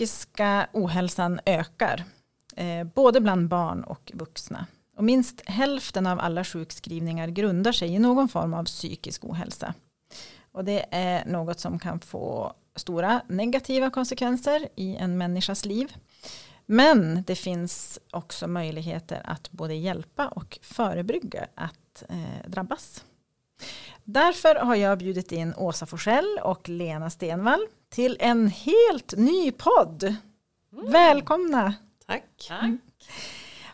psykiska 0.00 0.66
ohälsan 0.72 1.40
ökar, 1.46 2.04
eh, 2.56 2.84
både 2.84 3.20
bland 3.20 3.48
barn 3.48 3.84
och 3.84 4.12
vuxna. 4.14 4.66
Och 4.96 5.04
minst 5.04 5.42
hälften 5.46 6.06
av 6.06 6.20
alla 6.20 6.44
sjukskrivningar 6.44 7.28
grundar 7.28 7.72
sig 7.72 7.94
i 7.94 7.98
någon 7.98 8.28
form 8.28 8.54
av 8.54 8.64
psykisk 8.64 9.24
ohälsa. 9.24 9.74
Och 10.52 10.64
det 10.64 10.86
är 10.90 11.24
något 11.24 11.60
som 11.60 11.78
kan 11.78 12.00
få 12.00 12.52
stora 12.76 13.22
negativa 13.28 13.90
konsekvenser 13.90 14.68
i 14.76 14.96
en 14.96 15.18
människas 15.18 15.64
liv. 15.64 15.92
Men 16.66 17.24
det 17.26 17.36
finns 17.36 17.98
också 18.10 18.48
möjligheter 18.48 19.22
att 19.24 19.50
både 19.50 19.74
hjälpa 19.74 20.28
och 20.28 20.58
förebygga 20.62 21.46
att 21.54 22.04
eh, 22.08 22.50
drabbas. 22.50 23.04
Därför 24.04 24.54
har 24.54 24.74
jag 24.74 24.98
bjudit 24.98 25.32
in 25.32 25.54
Åsa 25.56 25.86
Forsell 25.86 26.38
och 26.42 26.68
Lena 26.68 27.10
Stenvall 27.10 27.66
till 27.90 28.16
en 28.20 28.48
helt 28.48 29.14
ny 29.16 29.52
podd. 29.52 30.02
Mm. 30.02 30.92
Välkomna! 30.92 31.74
Tack. 32.06 32.46
Tack. 32.48 32.70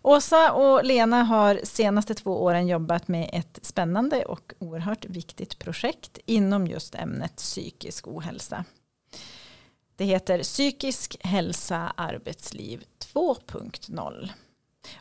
Åsa 0.03 0.53
och 0.53 0.85
Lena 0.85 1.23
har 1.23 1.61
senaste 1.65 2.15
två 2.15 2.43
åren 2.43 2.69
jobbat 2.69 3.09
med 3.09 3.31
ett 3.33 3.59
spännande 3.63 4.25
och 4.25 4.53
oerhört 4.59 5.05
viktigt 5.05 5.59
projekt 5.59 6.19
inom 6.27 6.67
just 6.67 6.95
ämnet 6.95 7.37
psykisk 7.37 8.09
ohälsa. 8.09 8.65
Det 9.97 10.05
heter 10.05 10.43
Psykisk 10.43 11.17
hälsa 11.21 11.93
arbetsliv 11.97 12.85
2.0. 13.15 14.29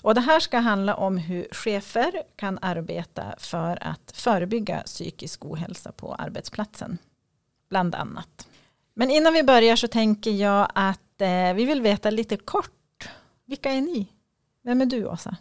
Och 0.02 0.16
det 0.16 0.22
här 0.22 0.40
ska 0.40 0.58
handla 0.58 0.96
om 0.96 1.18
hur 1.18 1.48
chefer 1.52 2.24
kan 2.36 2.60
arbeta 2.62 3.36
för 3.38 3.88
att 3.88 4.12
förebygga 4.16 4.84
psykisk 4.86 5.46
ohälsa 5.46 5.92
på 5.92 6.16
arbetsplatsen. 6.16 6.98
Bland 7.70 7.96
annat. 7.96 8.35
Men 8.98 9.12
innan 9.12 9.34
vi 9.34 9.44
börjar 9.44 9.76
så 9.76 9.88
tänker 9.88 10.32
jag 10.32 10.72
att 10.76 11.22
eh, 11.22 11.54
vi 11.54 11.66
vill 11.66 11.82
veta 11.82 12.10
lite 12.10 12.38
kort. 12.38 13.10
Vilka 13.46 13.72
är 13.72 13.82
ni? 13.82 14.08
Vem 14.62 14.82
är 14.82 14.86
du 14.86 15.06
Åsa? 15.06 15.36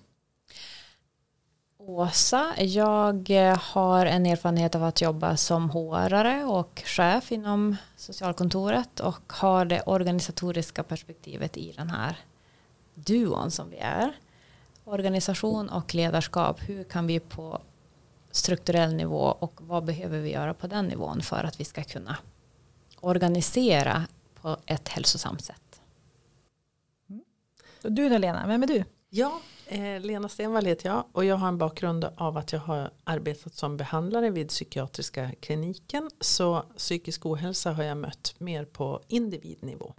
Åsa, 1.79 2.55
jag 2.59 3.31
eh, 3.31 3.59
har 3.59 4.07
en 4.07 4.27
erfarenhet 4.27 4.75
av 4.75 4.85
att 4.85 5.01
jobba 5.01 5.37
som 5.37 5.71
HR 5.71 6.45
och 6.51 6.83
chef 6.85 7.33
inom 7.33 7.77
socialkontoret 7.97 9.01
och 9.01 9.33
har 9.33 9.65
det 9.65 9.83
organisatoriska 9.83 10.83
perspektivet 10.83 11.57
i 11.57 11.73
den 11.73 11.91
här 11.91 12.19
duon 12.95 13.51
som 13.51 13.71
vi 13.71 13.77
är. 13.77 14.13
Organisation 14.85 15.69
och 15.69 15.95
ledarskap, 15.95 16.61
hur 16.69 16.85
kan 16.85 17.07
vi 17.07 17.21
på 17.21 17.61
strukturell 18.31 18.95
nivå 18.95 19.37
och 19.39 19.61
vad 19.63 19.85
behöver 19.85 20.19
vi 20.19 20.31
göra 20.31 20.55
på 20.55 20.67
den 20.67 20.87
nivån 20.87 21.23
för 21.23 21.45
att 21.45 21.61
vi 21.61 21.65
ska 21.65 21.85
kunna 21.85 22.17
organisera 23.07 24.07
på 24.35 24.57
ett 24.67 24.89
hälsosamt 24.89 25.45
sätt. 25.45 25.81
Mm. 27.11 27.25
Och 27.83 27.93
du 27.93 28.09
då 28.09 28.19
Lena, 28.19 28.47
vem 28.47 28.63
är 28.63 28.67
du? 28.67 28.85
Ja, 29.09 29.41
eh, 29.67 30.01
Lena 30.01 30.29
Stenvall 30.29 30.67
heter 30.67 30.89
jag 30.89 31.05
och 31.13 31.25
jag 31.25 31.37
har 31.37 31.49
en 31.49 31.59
bakgrund 31.59 32.05
av 32.17 32.37
att 32.37 32.53
jag 32.53 32.61
har 32.61 32.91
arbetat 33.05 33.55
som 33.55 33.77
behandlare 33.77 34.31
vid 34.31 34.49
psykiatriska 34.49 35.31
kliniken. 35.41 36.11
Så 36.21 36.65
psykisk 36.77 37.27
ohälsa 37.27 37.73
har 37.73 37.83
jag 37.83 37.97
mött 37.97 38.35
mer 38.39 38.65
på 38.65 39.01
individnivå. 39.09 39.95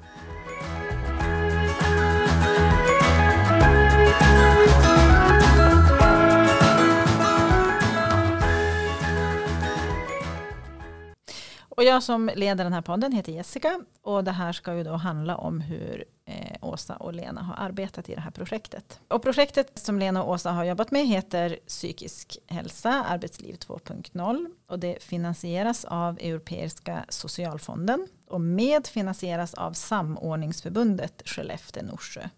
Och 11.76 11.84
jag 11.84 12.04
som 12.04 12.32
leder 12.36 12.64
den 12.64 12.74
här 12.74 12.82
podden 12.82 13.12
heter 13.12 13.32
Jessica 13.32 13.80
och 14.02 14.24
det 14.24 14.32
här 14.32 14.54
ska 14.54 14.76
ju 14.76 14.84
då 14.84 14.94
handla 14.94 15.38
om 15.38 15.62
hur 15.62 16.06
eh, 16.26 16.58
Åsa 16.62 16.96
och 16.96 17.14
Lena 17.14 17.42
har 17.42 17.66
arbetat 17.66 18.10
i 18.10 18.16
det 18.16 18.22
här 18.22 18.32
projektet. 18.32 19.00
Och 19.08 19.24
projektet 19.24 19.80
som 19.80 20.00
Lena 20.00 20.24
och 20.24 20.32
Åsa 20.32 20.52
har 20.52 20.64
jobbat 20.64 20.92
med 20.92 21.08
heter 21.08 21.60
Psykisk 21.68 22.38
hälsa, 22.48 22.90
arbetsliv 22.90 23.56
2.0 23.56 24.48
och 24.68 24.80
det 24.80 25.04
finansieras 25.04 25.86
av 25.86 26.18
Europeiska 26.20 27.06
socialfonden 27.10 28.08
och 28.28 28.42
medfinansieras 28.42 29.54
av 29.54 29.74
Samordningsförbundet 29.74 31.22
Skellefteå-Norsjö. 31.26 32.30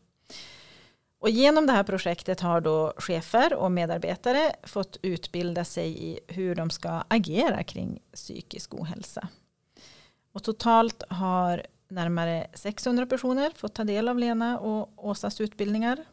Och 1.19 1.29
genom 1.29 1.67
det 1.67 1.73
här 1.73 1.83
projektet 1.83 2.39
har 2.39 2.61
då 2.61 2.93
chefer 2.97 3.53
och 3.53 3.71
medarbetare 3.71 4.55
fått 4.63 4.97
utbilda 5.01 5.65
sig 5.65 6.03
i 6.03 6.19
hur 6.27 6.55
de 6.55 6.69
ska 6.69 7.03
agera 7.07 7.63
kring 7.63 7.99
psykisk 8.13 8.73
ohälsa. 8.73 9.27
Och 10.31 10.43
totalt 10.43 11.03
har 11.09 11.65
närmare 11.87 12.47
600 12.53 13.05
personer 13.05 13.51
fått 13.55 13.75
ta 13.75 13.83
del 13.83 14.07
av 14.07 14.19
Lena 14.19 14.59
och 14.59 15.05
Åsas 15.07 15.41
utbildningar. 15.41 16.05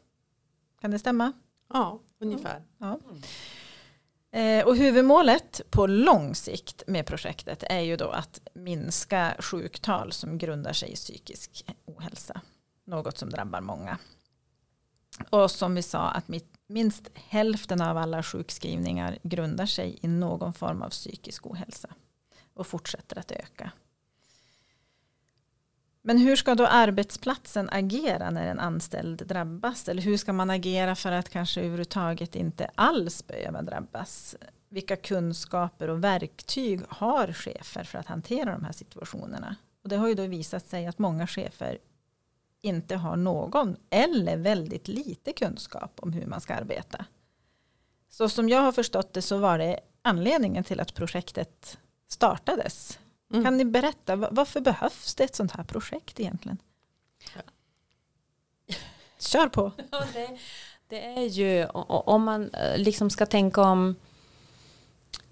Kan 0.80 0.90
det 0.90 0.98
stämma? 0.98 1.32
Ja, 1.72 2.00
ungefär. 2.18 2.62
Ja. 2.78 3.00
Eh, 4.38 4.66
och 4.66 4.76
huvudmålet 4.76 5.60
på 5.70 5.86
lång 5.86 6.34
sikt 6.34 6.82
med 6.86 7.06
projektet 7.06 7.64
är 7.66 7.80
ju 7.80 7.96
då 7.96 8.08
att 8.08 8.40
minska 8.54 9.34
sjuktal 9.38 10.12
som 10.12 10.38
grundar 10.38 10.72
sig 10.72 10.92
i 10.92 10.94
psykisk 10.94 11.64
ohälsa. 11.84 12.40
Något 12.84 13.18
som 13.18 13.30
drabbar 13.30 13.60
många. 13.60 13.98
Och 15.30 15.50
som 15.50 15.74
vi 15.74 15.82
sa 15.82 16.08
att 16.08 16.28
minst 16.66 17.10
hälften 17.14 17.80
av 17.80 17.96
alla 17.96 18.22
sjukskrivningar 18.22 19.18
grundar 19.22 19.66
sig 19.66 19.98
i 20.02 20.08
någon 20.08 20.52
form 20.52 20.82
av 20.82 20.90
psykisk 20.90 21.46
ohälsa. 21.46 21.88
Och 22.54 22.66
fortsätter 22.66 23.18
att 23.18 23.30
öka. 23.30 23.72
Men 26.06 26.18
hur 26.18 26.36
ska 26.36 26.54
då 26.54 26.66
arbetsplatsen 26.66 27.68
agera 27.72 28.30
när 28.30 28.46
en 28.46 28.60
anställd 28.60 29.26
drabbas? 29.26 29.88
Eller 29.88 30.02
hur 30.02 30.16
ska 30.16 30.32
man 30.32 30.50
agera 30.50 30.94
för 30.94 31.12
att 31.12 31.28
kanske 31.28 31.60
överhuvudtaget 31.60 32.34
inte 32.34 32.70
alls 32.74 33.26
behöva 33.26 33.62
drabbas? 33.62 34.36
Vilka 34.68 34.96
kunskaper 34.96 35.90
och 35.90 36.04
verktyg 36.04 36.80
har 36.88 37.32
chefer 37.32 37.84
för 37.84 37.98
att 37.98 38.06
hantera 38.06 38.52
de 38.52 38.64
här 38.64 38.72
situationerna? 38.72 39.56
Och 39.82 39.88
det 39.88 39.96
har 39.96 40.08
ju 40.08 40.14
då 40.14 40.26
visat 40.26 40.66
sig 40.66 40.86
att 40.86 40.98
många 40.98 41.26
chefer 41.26 41.78
inte 42.64 42.96
har 42.96 43.16
någon 43.16 43.76
eller 43.90 44.36
väldigt 44.36 44.88
lite 44.88 45.32
kunskap 45.32 45.92
om 45.96 46.12
hur 46.12 46.26
man 46.26 46.40
ska 46.40 46.54
arbeta. 46.54 47.04
Så 48.10 48.28
som 48.28 48.48
jag 48.48 48.60
har 48.60 48.72
förstått 48.72 49.12
det 49.12 49.22
så 49.22 49.38
var 49.38 49.58
det 49.58 49.80
anledningen 50.02 50.64
till 50.64 50.80
att 50.80 50.94
projektet 50.94 51.78
startades. 52.08 52.98
Mm. 53.32 53.44
Kan 53.44 53.56
ni 53.56 53.64
berätta, 53.64 54.16
varför 54.16 54.60
behövs 54.60 55.14
det 55.14 55.24
ett 55.24 55.34
sånt 55.34 55.52
här 55.52 55.64
projekt 55.64 56.20
egentligen? 56.20 56.58
Ja. 57.34 57.42
Kör 59.18 59.48
på. 59.48 59.72
Ja, 59.90 60.04
det, 60.12 60.38
det, 60.88 61.04
är 61.04 61.26
ju, 61.26 61.66
om 61.66 62.24
man 62.24 62.54
eh, 62.54 62.78
liksom 62.78 63.10
ska 63.10 63.26
tänka 63.26 63.62
om 63.62 63.96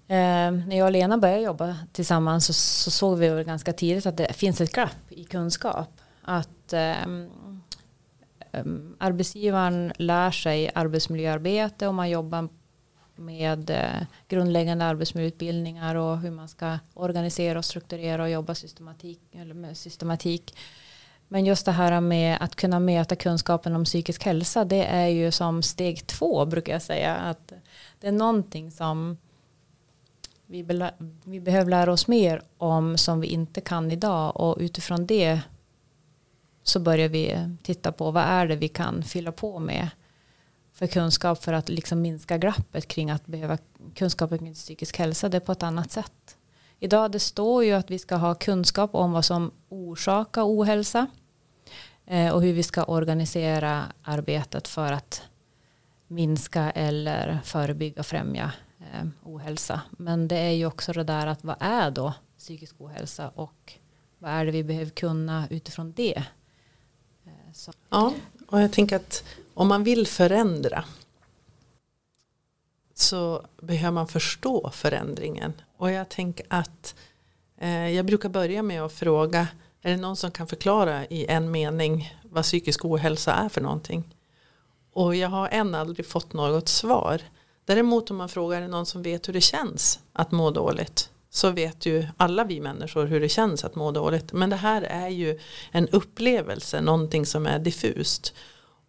Eh, 0.07 0.51
när 0.51 0.77
jag 0.77 0.85
och 0.85 0.91
Lena 0.91 1.17
började 1.17 1.41
jobba 1.41 1.77
tillsammans 1.91 2.45
så, 2.45 2.53
så, 2.53 2.91
såg 2.91 3.17
vi 3.17 3.29
väl 3.29 3.43
ganska 3.43 3.73
tidigt 3.73 4.05
att 4.05 4.17
det 4.17 4.33
finns 4.33 4.61
ett 4.61 4.71
glapp 4.71 5.11
i 5.11 5.23
kunskap 5.23 6.01
att 6.21 6.49
um, 6.71 7.63
arbetsgivaren 8.97 9.93
lär 9.97 10.31
sig 10.31 10.71
arbetsmiljöarbete 10.75 11.87
och 11.87 11.93
man 11.93 12.09
jobbar 12.09 12.49
med 13.15 13.69
uh, 13.69 14.05
grundläggande 14.27 14.85
arbetsmiljöutbildningar 14.85 15.95
och 15.95 16.17
hur 16.17 16.31
man 16.31 16.47
ska 16.47 16.79
organisera 16.93 17.57
och 17.57 17.65
strukturera 17.65 18.23
och 18.23 18.29
jobba 18.29 18.55
systematik, 18.55 19.19
eller 19.31 19.53
med 19.53 19.77
systematik. 19.77 20.55
Men 21.27 21.45
just 21.45 21.65
det 21.65 21.71
här 21.71 22.01
med 22.01 22.37
att 22.41 22.55
kunna 22.55 22.79
möta 22.79 23.15
kunskapen 23.15 23.75
om 23.75 23.83
psykisk 23.85 24.25
hälsa 24.25 24.65
det 24.65 24.85
är 24.85 25.07
ju 25.07 25.31
som 25.31 25.63
steg 25.63 26.07
två 26.07 26.45
brukar 26.45 26.73
jag 26.73 26.81
säga. 26.81 27.15
Att 27.15 27.53
det 27.99 28.07
är 28.07 28.11
någonting 28.11 28.71
som 28.71 29.17
vi, 30.45 30.65
vi 31.23 31.39
behöver 31.39 31.71
lära 31.71 31.93
oss 31.93 32.07
mer 32.07 32.41
om 32.57 32.97
som 32.97 33.21
vi 33.21 33.27
inte 33.27 33.61
kan 33.61 33.91
idag 33.91 34.37
och 34.37 34.57
utifrån 34.59 35.05
det 35.05 35.41
så 36.63 36.79
börjar 36.79 37.09
vi 37.09 37.49
titta 37.63 37.91
på 37.91 38.11
vad 38.11 38.23
är 38.23 38.47
det 38.47 38.55
vi 38.55 38.67
kan 38.67 39.03
fylla 39.03 39.31
på 39.31 39.59
med 39.59 39.89
för 40.73 40.87
kunskap 40.87 41.43
för 41.43 41.53
att 41.53 41.69
liksom 41.69 42.01
minska 42.01 42.37
glappet 42.37 42.87
kring 42.87 43.09
att 43.09 43.25
behöva 43.25 43.57
kunskap 43.95 44.29
kring 44.29 44.53
psykisk 44.53 44.97
hälsa 44.97 45.29
det 45.29 45.39
på 45.39 45.51
ett 45.51 45.63
annat 45.63 45.91
sätt. 45.91 46.37
Idag 46.79 47.11
det 47.11 47.19
står 47.19 47.63
ju 47.63 47.71
att 47.71 47.91
vi 47.91 47.99
ska 47.99 48.15
ha 48.15 48.35
kunskap 48.35 48.95
om 48.95 49.11
vad 49.11 49.25
som 49.25 49.51
orsakar 49.69 50.43
ohälsa 50.43 51.07
eh, 52.05 52.33
och 52.33 52.41
hur 52.41 52.53
vi 52.53 52.63
ska 52.63 52.83
organisera 52.83 53.83
arbetet 54.03 54.67
för 54.67 54.91
att 54.91 55.21
minska 56.07 56.71
eller 56.71 57.39
förebygga 57.43 57.99
och 57.99 58.05
främja 58.05 58.51
eh, 58.79 59.07
ohälsa. 59.23 59.81
Men 59.91 60.27
det 60.27 60.37
är 60.37 60.51
ju 60.51 60.65
också 60.65 60.93
det 60.93 61.03
där 61.03 61.27
att 61.27 61.43
vad 61.43 61.55
är 61.59 61.91
då 61.91 62.13
psykisk 62.37 62.75
ohälsa 62.77 63.29
och 63.29 63.73
vad 64.19 64.31
är 64.31 64.45
det 64.45 64.51
vi 64.51 64.63
behöver 64.63 64.91
kunna 64.91 65.47
utifrån 65.49 65.93
det 65.93 66.23
Eh, 67.25 67.53
så. 67.53 67.71
Ja, 67.89 68.13
och 68.47 68.61
jag 68.61 68.71
tänker 68.71 68.95
att 68.95 69.23
om 69.53 69.67
man 69.67 69.83
vill 69.83 70.07
förändra 70.07 70.85
så 72.93 73.45
behöver 73.61 73.91
man 73.91 74.07
förstå 74.07 74.69
förändringen. 74.69 75.53
Och 75.77 75.91
jag 75.91 76.09
tänker 76.09 76.45
att 76.49 76.95
eh, 77.57 77.89
jag 77.89 78.05
brukar 78.05 78.29
börja 78.29 78.63
med 78.63 78.81
att 78.81 78.93
fråga 78.93 79.47
Är 79.81 79.91
det 79.91 79.97
någon 79.97 80.15
som 80.15 80.31
kan 80.31 80.47
förklara 80.47 81.05
i 81.05 81.25
en 81.25 81.51
mening 81.51 82.17
vad 82.23 82.43
psykisk 82.43 82.85
ohälsa 82.85 83.33
är 83.33 83.49
för 83.49 83.61
någonting? 83.61 84.15
Och 84.93 85.15
jag 85.15 85.29
har 85.29 85.49
än 85.49 85.75
aldrig 85.75 86.07
fått 86.07 86.33
något 86.33 86.69
svar. 86.69 87.21
Däremot 87.65 88.11
om 88.11 88.17
man 88.17 88.29
frågar 88.29 88.57
är 88.57 88.61
det 88.61 88.67
någon 88.67 88.85
som 88.85 89.03
vet 89.03 89.27
hur 89.27 89.33
det 89.33 89.41
känns 89.41 89.99
att 90.13 90.31
må 90.31 90.51
dåligt 90.51 91.09
så 91.33 91.51
vet 91.51 91.85
ju 91.85 92.07
alla 92.17 92.43
vi 92.43 92.59
människor 92.59 93.05
hur 93.05 93.19
det 93.19 93.29
känns 93.29 93.63
att 93.63 93.75
må 93.75 93.91
dåligt. 93.91 94.33
Men 94.33 94.49
det 94.49 94.55
här 94.55 94.81
är 94.81 95.07
ju 95.07 95.39
en 95.71 95.87
upplevelse, 95.87 96.81
någonting 96.81 97.25
som 97.25 97.45
är 97.45 97.59
diffust. 97.59 98.33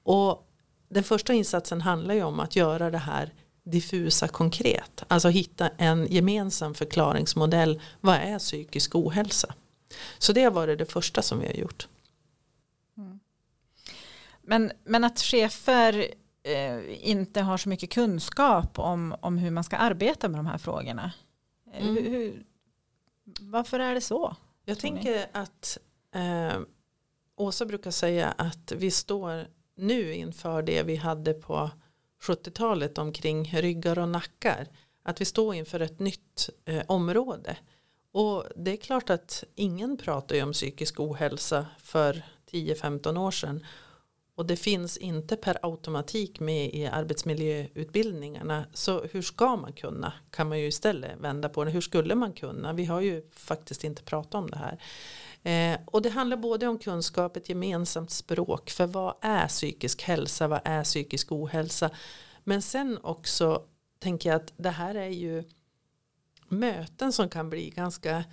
Och 0.03 0.49
den 0.89 1.05
första 1.05 1.33
insatsen 1.33 1.81
handlar 1.81 2.15
ju 2.15 2.23
om 2.23 2.41
att 2.41 2.57
göra 2.57 2.91
det 2.91 2.99
här 2.99 3.33
diffusa 3.65 4.29
konkret. 4.29 5.05
Alltså 5.09 5.29
hitta 5.29 5.69
en 5.69 6.07
gemensam 6.07 6.75
förklaringsmodell. 6.75 7.81
Vad 8.01 8.17
är 8.17 8.39
psykisk 8.39 8.95
ohälsa? 8.95 9.55
Så 10.19 10.33
det 10.33 10.45
har 10.45 10.51
varit 10.51 10.79
det 10.79 10.93
första 10.93 11.23
som 11.23 11.39
vi 11.39 11.47
har 11.47 11.55
gjort. 11.55 11.89
Mm. 12.97 13.21
Men, 14.43 14.73
men 14.85 15.05
att 15.05 15.19
chefer 15.19 16.07
eh, 16.43 17.09
inte 17.09 17.41
har 17.41 17.59
så 17.59 17.69
mycket 17.69 17.91
kunskap 17.91 18.79
om, 18.79 19.15
om 19.21 19.39
hur 19.39 19.51
man 19.51 19.65
ska 19.65 19.77
arbeta 19.77 20.29
med 20.29 20.39
de 20.39 20.47
här 20.47 20.59
frågorna. 20.59 21.13
Eh, 21.75 21.89
mm. 21.89 21.95
Hur, 21.97 22.11
hur, 22.11 22.45
varför 23.41 23.79
är 23.79 23.95
det 23.95 24.01
så? 24.01 24.37
Jag 24.65 24.79
tänker 24.79 25.15
ni? 25.15 25.27
att 25.33 25.79
eh, 26.15 26.61
Åsa 27.37 27.67
brukar 27.67 27.91
säga 27.91 28.31
att 28.39 28.73
vi 28.73 28.91
står 28.91 29.47
nu 29.77 30.15
inför 30.15 30.63
det 30.63 30.83
vi 30.83 30.97
hade 30.97 31.35
på 31.35 31.71
70-talet 32.23 32.99
omkring 32.99 33.45
ryggar 33.45 33.99
och 33.99 34.09
nackar. 34.09 34.69
Att 35.03 35.21
vi 35.21 35.25
står 35.25 35.55
inför 35.55 35.81
ett 35.81 35.99
nytt 35.99 36.51
eh, 36.65 36.83
område. 36.89 37.57
Och 38.13 38.45
det 38.57 38.71
är 38.71 38.77
klart 38.77 39.11
att 39.11 39.45
ingen 39.55 39.97
pratar 39.97 40.37
ju 40.37 40.43
om 40.43 40.53
psykisk 40.53 41.01
ohälsa 41.01 41.67
för 41.79 42.23
10-15 42.51 43.19
år 43.19 43.31
sedan. 43.31 43.67
Och 44.37 44.47
det 44.47 44.57
finns 44.57 44.97
inte 44.97 45.37
per 45.37 45.59
automatik 45.63 46.41
med 46.41 46.75
i 46.75 46.87
arbetsmiljöutbildningarna. 46.87 48.65
Så 48.73 49.05
hur 49.13 49.23
ska 49.23 49.57
man 49.57 49.73
kunna? 49.73 50.13
Kan 50.31 50.49
man 50.49 50.61
ju 50.61 50.67
istället 50.67 51.21
vända 51.21 51.49
på 51.49 51.65
det. 51.65 51.71
Hur 51.71 51.81
skulle 51.81 52.15
man 52.15 52.33
kunna? 52.33 52.73
Vi 52.73 52.85
har 52.85 53.01
ju 53.01 53.23
faktiskt 53.31 53.85
inte 53.85 54.03
pratat 54.03 54.35
om 54.35 54.51
det 54.51 54.59
här. 54.59 54.79
Eh, 55.43 55.81
och 55.85 56.03
det 56.03 56.11
handlar 56.11 56.37
både 56.37 56.67
om 56.67 56.79
kunskap, 56.79 57.37
ett 57.37 57.49
gemensamt 57.49 58.11
språk. 58.11 58.71
För 58.71 58.87
vad 58.87 59.15
är 59.21 59.49
psykisk 59.49 60.03
hälsa? 60.03 60.49
Vad 60.49 60.61
är 60.65 60.85
psykisk 60.85 61.33
ohälsa? 61.33 61.91
Men 62.45 62.63
sen 62.63 62.99
också 63.03 63.63
tänker 63.99 64.31
jag 64.31 64.37
att 64.37 64.53
det 64.57 64.71
här 64.71 64.95
är 64.95 65.09
ju 65.09 65.45
möten 66.49 67.13
som 67.13 67.29
kan 67.29 67.51
bli 67.51 67.71
ganska 67.71 68.25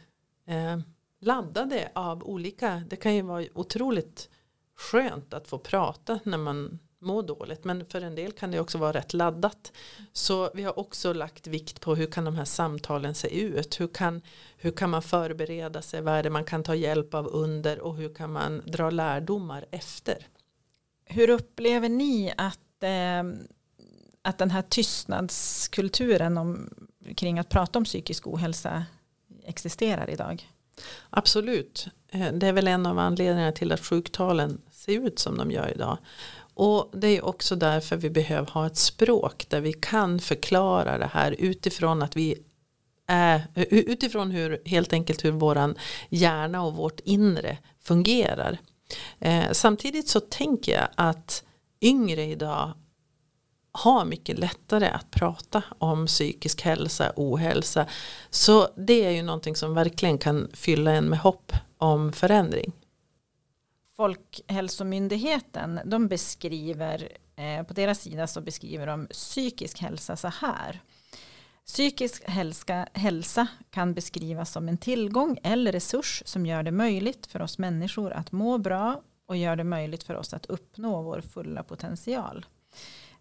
eh, 0.45 0.79
laddade 1.19 1.91
av 1.95 2.23
olika. 2.23 2.83
Det 2.89 2.95
kan 2.95 3.15
ju 3.15 3.21
vara 3.21 3.45
otroligt 3.53 4.29
skönt 4.81 5.33
att 5.33 5.47
få 5.47 5.57
prata 5.57 6.19
när 6.23 6.37
man 6.37 6.79
mår 7.01 7.23
dåligt. 7.23 7.63
Men 7.63 7.85
för 7.85 8.01
en 8.01 8.15
del 8.15 8.31
kan 8.31 8.51
det 8.51 8.59
också 8.59 8.77
vara 8.77 8.93
rätt 8.93 9.13
laddat. 9.13 9.71
Så 10.13 10.51
vi 10.53 10.63
har 10.63 10.79
också 10.79 11.13
lagt 11.13 11.47
vikt 11.47 11.81
på 11.81 11.95
hur 11.95 12.05
kan 12.05 12.25
de 12.25 12.35
här 12.35 12.45
samtalen 12.45 13.15
se 13.15 13.41
ut. 13.41 13.79
Hur 13.79 13.87
kan, 13.87 14.21
hur 14.57 14.71
kan 14.71 14.89
man 14.89 15.01
förbereda 15.01 15.81
sig. 15.81 16.01
Vad 16.01 16.13
är 16.13 16.23
det 16.23 16.29
man 16.29 16.45
kan 16.45 16.63
ta 16.63 16.75
hjälp 16.75 17.13
av 17.13 17.27
under. 17.27 17.79
Och 17.79 17.95
hur 17.95 18.13
kan 18.13 18.31
man 18.31 18.61
dra 18.65 18.89
lärdomar 18.89 19.65
efter. 19.71 20.27
Hur 21.05 21.29
upplever 21.29 21.89
ni 21.89 22.33
att, 22.37 22.83
eh, 22.83 23.23
att 24.21 24.37
den 24.37 24.51
här 24.51 24.61
tystnadskulturen 24.61 26.37
om, 26.37 26.69
kring 27.15 27.39
att 27.39 27.49
prata 27.49 27.79
om 27.79 27.85
psykisk 27.85 28.27
ohälsa 28.27 28.85
existerar 29.43 30.09
idag? 30.09 30.49
Absolut. 31.09 31.87
Eh, 32.09 32.33
det 32.33 32.47
är 32.47 32.53
väl 32.53 32.67
en 32.67 32.85
av 32.85 32.99
anledningarna 32.99 33.51
till 33.51 33.71
att 33.71 33.85
sjuktalen 33.85 34.61
se 34.85 34.93
ut 34.93 35.19
som 35.19 35.37
de 35.37 35.51
gör 35.51 35.71
idag. 35.75 35.97
Och 36.53 36.89
det 36.93 37.07
är 37.07 37.25
också 37.25 37.55
därför 37.55 37.97
vi 37.97 38.09
behöver 38.09 38.51
ha 38.51 38.67
ett 38.67 38.77
språk 38.77 39.45
där 39.49 39.61
vi 39.61 39.73
kan 39.73 40.19
förklara 40.19 40.97
det 40.97 41.09
här 41.13 41.35
utifrån 41.39 42.01
att 42.01 42.15
vi 42.15 42.37
är, 43.07 43.47
utifrån 43.69 44.31
hur 44.31 44.61
helt 44.65 44.93
enkelt 44.93 45.25
hur 45.25 45.31
våran 45.31 45.75
hjärna 46.09 46.61
och 46.61 46.73
vårt 46.73 46.99
inre 46.99 47.57
fungerar. 47.79 48.57
Eh, 49.19 49.51
samtidigt 49.51 50.07
så 50.07 50.19
tänker 50.19 50.71
jag 50.71 50.87
att 50.95 51.43
yngre 51.81 52.23
idag 52.23 52.73
har 53.71 54.05
mycket 54.05 54.39
lättare 54.39 54.87
att 54.87 55.11
prata 55.11 55.63
om 55.77 56.07
psykisk 56.07 56.61
hälsa, 56.61 57.13
ohälsa. 57.15 57.85
Så 58.29 58.67
det 58.77 59.05
är 59.05 59.11
ju 59.11 59.21
någonting 59.21 59.55
som 59.55 59.73
verkligen 59.73 60.17
kan 60.17 60.47
fylla 60.53 60.91
en 60.91 61.05
med 61.05 61.19
hopp 61.19 61.51
om 61.77 62.13
förändring. 62.13 62.71
Folkhälsomyndigheten 64.01 65.79
de 65.85 66.07
beskriver 66.07 67.17
eh, 67.35 67.63
på 67.63 67.73
deras 67.73 68.01
sida 68.01 68.27
så 68.27 68.41
beskriver 68.41 68.87
de 68.87 69.07
psykisk 69.07 69.79
hälsa 69.79 70.15
så 70.15 70.27
här. 70.27 70.81
Psykisk 71.65 72.23
hälsa, 72.23 72.87
hälsa 72.93 73.47
kan 73.69 73.93
beskrivas 73.93 74.51
som 74.51 74.67
en 74.67 74.77
tillgång 74.77 75.37
eller 75.43 75.71
resurs 75.71 76.23
som 76.25 76.45
gör 76.45 76.63
det 76.63 76.71
möjligt 76.71 77.27
för 77.27 77.41
oss 77.41 77.57
människor 77.57 78.13
att 78.13 78.31
må 78.31 78.57
bra 78.57 79.01
och 79.25 79.37
gör 79.37 79.55
det 79.55 79.63
möjligt 79.63 80.03
för 80.03 80.15
oss 80.15 80.33
att 80.33 80.45
uppnå 80.45 81.01
vår 81.01 81.21
fulla 81.21 81.63
potential. 81.63 82.45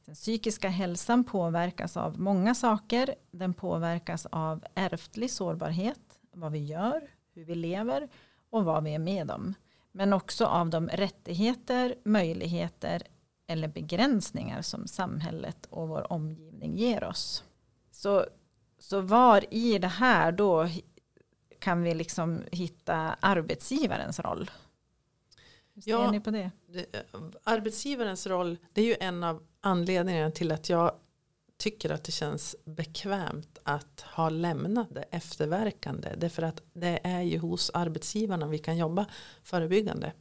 Den 0.04 0.14
psykiska 0.14 0.68
hälsan 0.68 1.24
påverkas 1.24 1.96
av 1.96 2.20
många 2.20 2.54
saker. 2.54 3.14
Den 3.30 3.54
påverkas 3.54 4.26
av 4.26 4.64
ärftlig 4.74 5.30
sårbarhet, 5.30 6.18
vad 6.32 6.52
vi 6.52 6.64
gör, 6.64 7.00
hur 7.34 7.44
vi 7.44 7.54
lever 7.54 8.08
och 8.50 8.64
vad 8.64 8.84
vi 8.84 8.94
är 8.94 8.98
med 8.98 9.30
om. 9.30 9.54
Men 9.92 10.12
också 10.12 10.46
av 10.46 10.70
de 10.70 10.88
rättigheter, 10.88 11.94
möjligheter 12.04 13.02
eller 13.46 13.68
begränsningar 13.68 14.62
som 14.62 14.86
samhället 14.86 15.66
och 15.70 15.88
vår 15.88 16.12
omgivning 16.12 16.76
ger 16.76 17.04
oss. 17.04 17.44
Så, 17.90 18.24
så 18.78 19.00
var 19.00 19.54
i 19.54 19.78
det 19.78 19.88
här 19.88 20.32
då 20.32 20.68
kan 21.58 21.82
vi 21.82 21.94
liksom 21.94 22.42
hitta 22.52 22.94
arbetsgivarens 23.20 24.20
roll? 24.20 24.50
Hur 25.74 25.82
ser 25.82 25.90
ja, 25.90 26.10
ni 26.10 26.20
på 26.20 26.30
det? 26.30 26.50
det? 26.66 27.04
Arbetsgivarens 27.44 28.26
roll, 28.26 28.58
det 28.72 28.80
är 28.80 28.86
ju 28.86 28.96
en 29.00 29.24
av 29.24 29.42
anledningarna 29.60 30.30
till 30.30 30.52
att 30.52 30.68
jag 30.68 30.92
tycker 31.60 31.90
att 31.90 32.04
det 32.04 32.12
känns 32.12 32.56
bekvämt 32.64 33.58
att 33.62 34.00
ha 34.00 34.28
lämnade 34.28 35.02
efterverkande. 35.02 36.14
Därför 36.16 36.42
att 36.42 36.62
det 36.72 37.00
är 37.04 37.20
ju 37.20 37.38
hos 37.38 37.70
arbetsgivarna 37.74 38.46
vi 38.46 38.58
kan 38.58 38.76
jobba 38.76 39.06
förebyggande. 39.42 40.12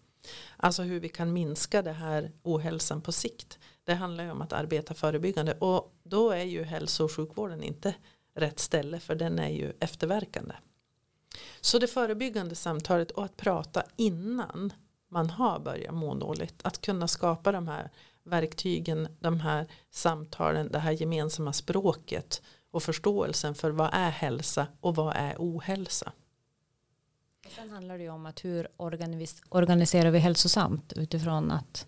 Alltså 0.58 0.84
hur 0.84 1.00
vi 1.00 1.10
kan 1.10 1.34
minska 1.34 1.82
det 1.82 1.92
här 1.92 2.32
ohälsan 2.44 3.02
på 3.02 3.12
sikt. 3.12 3.60
Det 3.84 3.94
handlar 3.94 4.24
ju 4.24 4.32
om 4.32 4.42
att 4.42 4.54
arbeta 4.54 4.94
förebyggande. 4.94 5.54
Och 5.54 5.94
då 6.04 6.32
är 6.32 6.44
ju 6.44 6.64
hälso 6.64 7.04
och 7.04 7.12
sjukvården 7.12 7.64
inte 7.64 7.96
rätt 8.36 8.60
ställe 8.60 9.00
för 9.00 9.16
den 9.16 9.40
är 9.40 9.50
ju 9.50 9.74
efterverkande. 9.80 10.56
Så 11.62 11.80
det 11.80 11.88
förebyggande 11.88 12.56
samtalet 12.56 13.12
och 13.12 13.26
att 13.26 13.38
prata 13.38 13.84
innan 13.96 14.74
man 15.10 15.30
har 15.30 15.60
börjat 15.60 15.94
må 15.94 16.16
dåligt. 16.16 16.60
Att 16.64 16.82
kunna 16.82 17.08
skapa 17.08 17.52
de 17.52 17.68
här 17.68 17.90
verktygen, 18.30 19.08
de 19.20 19.40
här 19.40 19.68
samtalen, 19.92 20.72
det 20.72 20.80
här 20.80 20.92
gemensamma 20.92 21.54
språket 21.54 22.42
och 22.72 22.84
förståelsen 22.84 23.56
för 23.56 23.72
vad 23.72 23.90
är 23.94 24.10
hälsa 24.10 24.68
och 24.82 24.96
vad 24.96 25.16
är 25.16 25.36
ohälsa. 25.38 26.12
Sen 27.56 27.70
handlar 27.70 27.98
det 27.98 28.04
ju 28.04 28.10
om 28.10 28.26
att 28.26 28.46
hur 28.46 28.68
organiserar 29.50 30.12
vi 30.12 30.20
hälsosamt 30.20 30.94
utifrån 30.94 31.52
att 31.52 31.88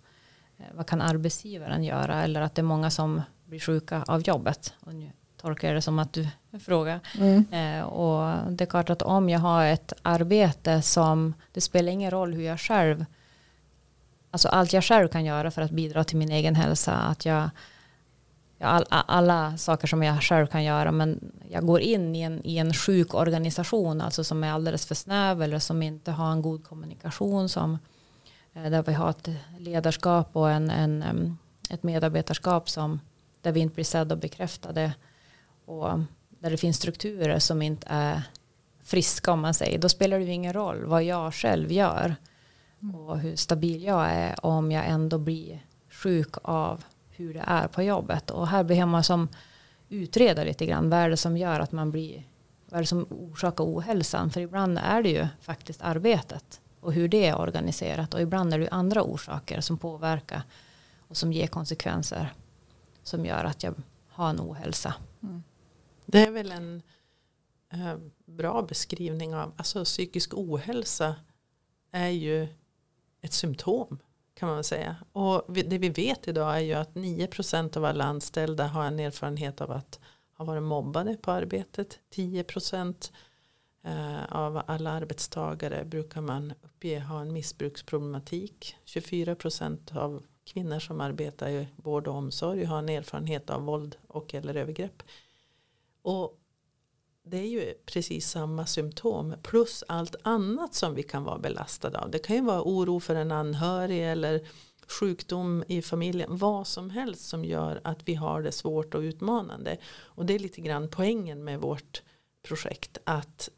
eh, 0.58 0.66
vad 0.74 0.88
kan 0.88 1.02
arbetsgivaren 1.02 1.84
göra 1.84 2.24
eller 2.24 2.42
att 2.42 2.56
det 2.56 2.62
är 2.62 2.64
många 2.64 2.92
som 2.92 3.22
blir 3.46 3.60
sjuka 3.60 4.04
av 4.08 4.22
jobbet. 4.22 4.74
Och 4.80 4.96
nu 4.96 5.12
tolkar 5.38 5.68
jag 5.68 5.78
det 5.78 5.82
som 5.82 6.00
att 6.00 6.14
du 6.14 6.28
frågar. 6.60 7.00
Mm. 7.18 7.46
Eh, 7.52 7.84
och 7.84 8.52
det 8.52 8.64
är 8.64 8.66
klart 8.66 8.90
att 8.90 9.02
om 9.02 9.30
jag 9.30 9.40
har 9.40 9.66
ett 9.66 9.94
arbete 10.02 10.82
som 10.82 11.34
det 11.52 11.62
spelar 11.62 11.92
ingen 11.92 12.12
roll 12.12 12.34
hur 12.34 12.44
jag 12.44 12.60
själv 12.60 13.06
alltså 14.32 14.48
allt 14.48 14.74
jag 14.74 14.84
själv 14.84 15.08
kan 15.08 15.26
göra 15.26 15.52
för 15.52 15.62
att 15.62 15.72
bidra 15.72 16.04
till 16.04 16.18
min 16.18 16.32
egen 16.32 16.56
hälsa. 16.56 16.94
Att 16.94 17.26
jag, 17.26 17.50
all, 18.60 18.86
alla 18.90 19.58
saker 19.58 19.88
som 19.88 20.04
jag 20.04 20.24
själv 20.24 20.48
kan 20.48 20.64
göra 20.64 20.92
men 20.92 21.32
jag 21.50 21.66
går 21.66 21.80
in 21.80 22.16
i 22.16 22.22
en, 22.22 22.42
i 22.44 22.58
en 22.58 22.74
sjuk 22.74 23.14
organisation 23.14 24.02
alltså 24.02 24.24
som 24.24 24.44
är 24.44 24.52
alldeles 24.52 24.86
för 24.86 24.96
snäv 24.96 25.42
eller 25.42 25.60
som 25.60 25.82
inte 25.82 26.12
har 26.12 26.32
en 26.32 26.42
god 26.42 26.64
kommunikation 26.64 27.50
som 27.50 27.78
eh, 28.54 28.64
där 28.64 28.84
vi 28.84 28.94
har 28.94 29.10
ett 29.10 29.30
ledarskap 29.60 30.30
och 30.36 30.52
en, 30.52 30.70
en, 30.70 31.38
ett 31.70 31.84
medarbetarskap 31.84 32.70
som 32.70 33.00
där 33.42 33.52
vi 33.52 33.60
inte 33.60 33.76
blir 33.76 33.86
sedda 33.86 34.16
och 34.16 34.22
bekräftade 34.22 34.94
och 35.66 36.00
där 36.30 36.50
det 36.50 36.58
finns 36.58 36.78
strukturer 36.78 37.40
som 37.40 37.62
inte 37.62 37.88
är 37.90 38.22
friska 38.84 39.32
om 39.32 39.40
man 39.40 39.54
säger 39.54 39.80
då 39.80 39.90
spelar 39.90 40.20
det 40.20 40.26
ju 40.26 40.32
ingen 40.32 40.54
roll 40.54 40.86
vad 40.86 41.04
jag 41.04 41.34
själv 41.34 41.72
gör 41.72 42.06
Mm 42.06 42.16
och 42.94 43.20
hur 43.20 43.36
stabil 43.36 43.84
jag 43.84 44.12
är 44.12 44.46
om 44.46 44.72
jag 44.72 44.88
ändå 44.88 45.18
blir 45.18 45.66
sjuk 45.90 46.36
av 46.44 46.84
hur 47.10 47.34
det 47.34 47.44
är 47.48 47.68
på 47.68 47.84
jobbet. 47.84 48.32
Och 48.32 48.48
här 48.48 48.64
behöver 48.64 48.92
man 48.92 49.04
som 49.04 49.28
utreda 49.90 50.44
lite 50.44 50.66
grann 50.66 50.90
vad 50.90 51.00
är 51.00 51.10
det 51.10 51.18
som 51.18 51.38
gör 51.38 51.60
att 51.60 51.72
man 51.72 51.92
blir 51.92 52.24
vad 52.70 52.78
är 52.78 52.82
det 52.82 52.88
som 52.88 53.06
orsakar 53.10 53.64
ohälsan? 53.64 54.30
För 54.30 54.42
ibland 54.42 54.78
är 54.78 55.04
det 55.04 55.10
ju 55.10 55.28
faktiskt 55.42 55.82
arbetet 55.82 56.62
och 56.80 56.94
hur 56.94 57.08
det 57.08 57.26
är 57.26 57.40
organiserat. 57.40 58.14
Och 58.14 58.22
ibland 58.22 58.54
är 58.54 58.60
det 58.60 58.70
andra 58.70 59.04
orsaker 59.04 59.62
som 59.62 59.78
påverkar 59.78 60.44
och 61.00 61.18
som 61.18 61.34
ger 61.34 61.48
konsekvenser 61.48 62.34
som 63.04 63.26
gör 63.26 63.44
att 63.44 63.64
jag 63.64 63.74
har 64.10 64.30
en 64.30 64.40
ohälsa. 64.40 64.94
Mm. 65.24 65.44
Det 66.06 66.26
är 66.26 66.32
väl 66.32 66.52
en 66.52 66.82
eh, 67.74 67.98
bra 68.26 68.62
beskrivning 68.62 69.36
av, 69.36 69.54
alltså 69.58 69.84
psykisk 69.84 70.34
ohälsa 70.34 71.16
är 71.92 72.10
ju 72.10 72.48
ett 73.22 73.34
symptom 73.34 74.00
kan 74.34 74.50
man 74.50 74.64
säga. 74.64 74.96
Och 75.12 75.44
det 75.48 75.78
vi 75.78 75.90
vet 75.90 76.28
idag 76.28 76.56
är 76.56 76.60
ju 76.60 76.74
att 76.74 76.94
9% 76.94 77.78
av 77.78 77.86
alla 77.86 78.04
anställda 78.04 78.68
har 78.68 78.86
en 78.86 79.00
erfarenhet 79.00 79.62
av 79.62 79.72
att 79.72 80.00
ha 80.38 80.46
varit 80.46 80.64
mobbade 80.64 81.18
på 81.18 81.32
arbetet. 81.32 82.00
10% 82.16 83.12
eh, 83.84 84.26
av 84.26 84.62
alla 84.68 84.92
arbetstagare 84.92 85.86
brukar 85.86 86.22
man 86.22 86.54
uppge 86.62 87.00
ha 87.00 87.22
en 87.22 87.34
missbruksproblematik. 87.34 88.76
24% 88.86 89.98
av 89.98 90.24
kvinnor 90.44 90.80
som 90.80 91.02
arbetar 91.02 91.50
i 91.50 91.68
vård 91.76 92.08
och 92.08 92.16
omsorg 92.16 92.64
har 92.64 92.80
en 92.80 92.90
erfarenhet 92.90 93.50
av 93.50 93.62
våld 93.62 93.98
och 94.08 94.34
eller 94.34 94.56
övergrepp. 94.56 95.04
Och 96.02 96.41
det 97.24 97.38
är 97.38 97.48
ju 97.48 97.74
precis 97.86 98.30
samma 98.30 98.66
symptom 98.66 99.36
plus 99.44 99.84
allt 99.88 100.16
annat 100.24 100.74
som 100.74 100.96
vi 100.96 101.04
kan 101.04 101.24
vara 101.24 101.40
belastade 101.40 102.00
av. 102.00 102.12
Det 102.12 102.20
kan 102.20 102.36
ju 102.36 102.42
vara 102.42 102.64
oro 102.64 103.00
för 103.00 103.16
en 103.16 103.32
anhörig 103.32 104.12
eller 104.12 104.48
sjukdom 104.88 105.64
i 105.68 105.82
familjen. 105.82 106.38
Vad 106.38 106.68
som 106.68 106.90
helst 106.90 107.30
som 107.30 107.46
gör 107.46 107.82
att 107.84 108.08
vi 108.08 108.16
har 108.16 108.42
det 108.42 108.52
svårt 108.52 108.96
och 108.96 109.02
utmanande. 109.02 109.78
Och 110.00 110.26
det 110.26 110.34
är 110.34 110.40
lite 110.40 110.62
grann 110.62 110.90
poängen 110.90 111.44
med 111.44 111.60
vårt 111.60 112.04
projekt. 112.44 112.98
Att 113.04 113.50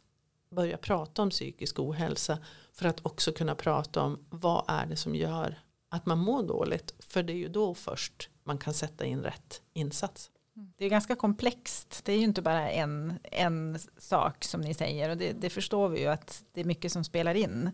börja 0.51 0.77
prata 0.77 1.21
om 1.21 1.29
psykisk 1.29 1.79
ohälsa. 1.79 2.37
För 2.73 2.87
att 2.87 3.05
också 3.05 3.31
kunna 3.31 3.55
prata 3.55 4.01
om 4.01 4.25
vad 4.29 4.65
är 4.67 4.85
det 4.85 4.95
som 4.95 5.15
gör 5.15 5.59
att 5.89 6.05
man 6.05 6.19
mår 6.19 6.43
dåligt. 6.43 6.93
För 6.99 7.23
det 7.23 7.33
är 7.33 7.37
ju 7.37 7.49
då 7.49 7.73
först 7.73 8.29
man 8.43 8.57
kan 8.57 8.73
sätta 8.73 9.05
in 9.05 9.23
rätt 9.23 9.61
insats. 9.73 10.29
Det 10.53 10.85
är 10.85 10.89
ganska 10.89 11.15
komplext. 11.15 12.01
Det 12.05 12.13
är 12.13 12.17
ju 12.17 12.23
inte 12.23 12.41
bara 12.41 12.71
en, 12.71 13.19
en 13.23 13.79
sak 13.97 14.43
som 14.43 14.61
ni 14.61 14.73
säger. 14.73 15.09
Och 15.09 15.17
det, 15.17 15.33
det 15.33 15.49
förstår 15.49 15.89
vi 15.89 15.99
ju 15.99 16.07
att 16.07 16.43
det 16.51 16.61
är 16.61 16.65
mycket 16.65 16.91
som 16.91 17.03
spelar 17.03 17.35
in. 17.35 17.71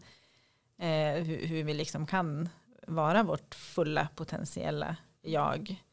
Eh, 0.78 1.24
hur, 1.24 1.48
hur, 1.48 1.64
vi 1.64 1.74
liksom 1.74 2.08
kan 2.08 2.50
vara 2.88 3.24
vårt 3.24 3.56
fulla 3.56 4.08
potentiella 4.16 4.96
jag. 5.22 5.84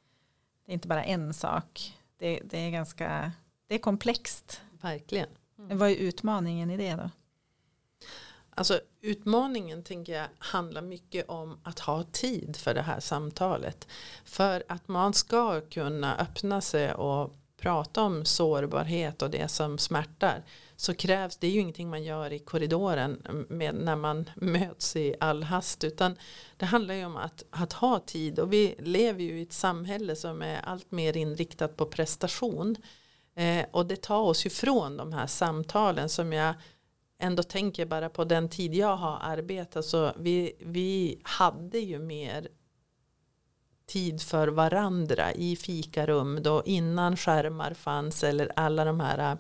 Det 0.67 0.73
är 0.73 0.75
inte 0.75 0.89
bara 0.89 1.05
en 1.05 1.35
sak. 1.35 1.99
Det, 2.19 2.41
det 2.45 2.59
är 2.59 2.71
ganska 2.71 3.33
det 3.67 3.75
är 3.75 3.79
komplext. 3.79 4.63
Verkligen. 4.81 5.29
Mm. 5.59 5.79
Vad 5.79 5.91
är 5.91 5.95
utmaningen 5.95 6.71
i 6.71 6.77
det 6.77 6.95
då? 6.95 7.11
Alltså 8.59 8.81
utmaningen 9.01 9.83
tänker 9.83 10.13
jag 10.13 10.27
handlar 10.39 10.83
mycket 10.83 11.29
om 11.29 11.59
att 11.63 11.79
ha 11.79 12.03
tid 12.03 12.57
för 12.57 12.75
det 12.75 12.83
här 12.83 13.01
samtalet. 13.01 13.89
För 14.25 14.65
att 14.69 14.89
man 14.89 15.15
ska 15.15 15.61
kunna 15.61 16.17
öppna 16.17 16.61
sig 16.61 16.95
och 16.95 17.35
prata 17.57 18.03
om 18.03 18.25
sårbarhet 18.25 19.23
och 19.23 19.31
det 19.31 19.49
som 19.49 19.79
smärtar 19.79 20.45
så 20.77 20.95
krävs 20.95 21.37
det 21.37 21.49
ju 21.49 21.61
ingenting 21.61 21.91
man 21.91 22.05
gör 22.05 22.33
i 22.33 22.39
korridoren 22.39 23.47
med, 23.49 23.75
när 23.75 23.97
man 23.97 24.31
möts 24.37 24.97
i 24.97 25.15
all 25.21 25.43
hast 25.43 25.85
utan 25.85 26.17
det 26.57 26.67
handlar 26.67 26.95
ju 26.95 27.05
om 27.05 27.17
att, 27.17 27.45
att 27.51 27.73
ha 27.73 27.99
tid 27.99 28.39
och 28.39 28.53
vi 28.53 28.75
lever 28.79 29.23
ju 29.23 29.39
i 29.39 29.43
ett 29.43 29.53
samhälle 29.53 30.17
som 30.17 30.43
är 30.43 30.61
allt 30.65 30.91
mer 30.91 31.17
inriktat 31.17 31.77
på 31.77 31.87
prestation 31.87 32.77
eh, 33.35 33.65
och 33.71 33.87
det 33.87 34.03
tar 34.03 34.21
oss 34.21 34.47
ju 34.47 34.51
från 34.51 34.97
de 34.97 35.13
här 35.13 35.27
samtalen 35.27 36.09
som 36.09 36.33
jag 36.33 36.55
ändå 37.19 37.43
tänker 37.43 37.87
bara 37.87 38.09
på 38.09 38.25
den 38.25 38.49
tid 38.49 38.75
jag 38.75 38.97
har 38.97 39.19
arbetat 39.23 39.85
så 39.85 40.13
vi, 40.17 40.53
vi 40.61 41.21
hade 41.23 41.79
ju 41.79 41.99
mer 41.99 42.49
tid 43.87 44.23
för 44.23 44.49
varandra 44.49 45.33
i 45.33 45.57
fikarum 45.57 46.43
då 46.43 46.63
innan 46.65 47.17
skärmar 47.17 47.75
fanns 47.75 48.25
eller 48.25 48.53
alla 48.57 48.85
de 48.85 49.01
här 49.01 49.39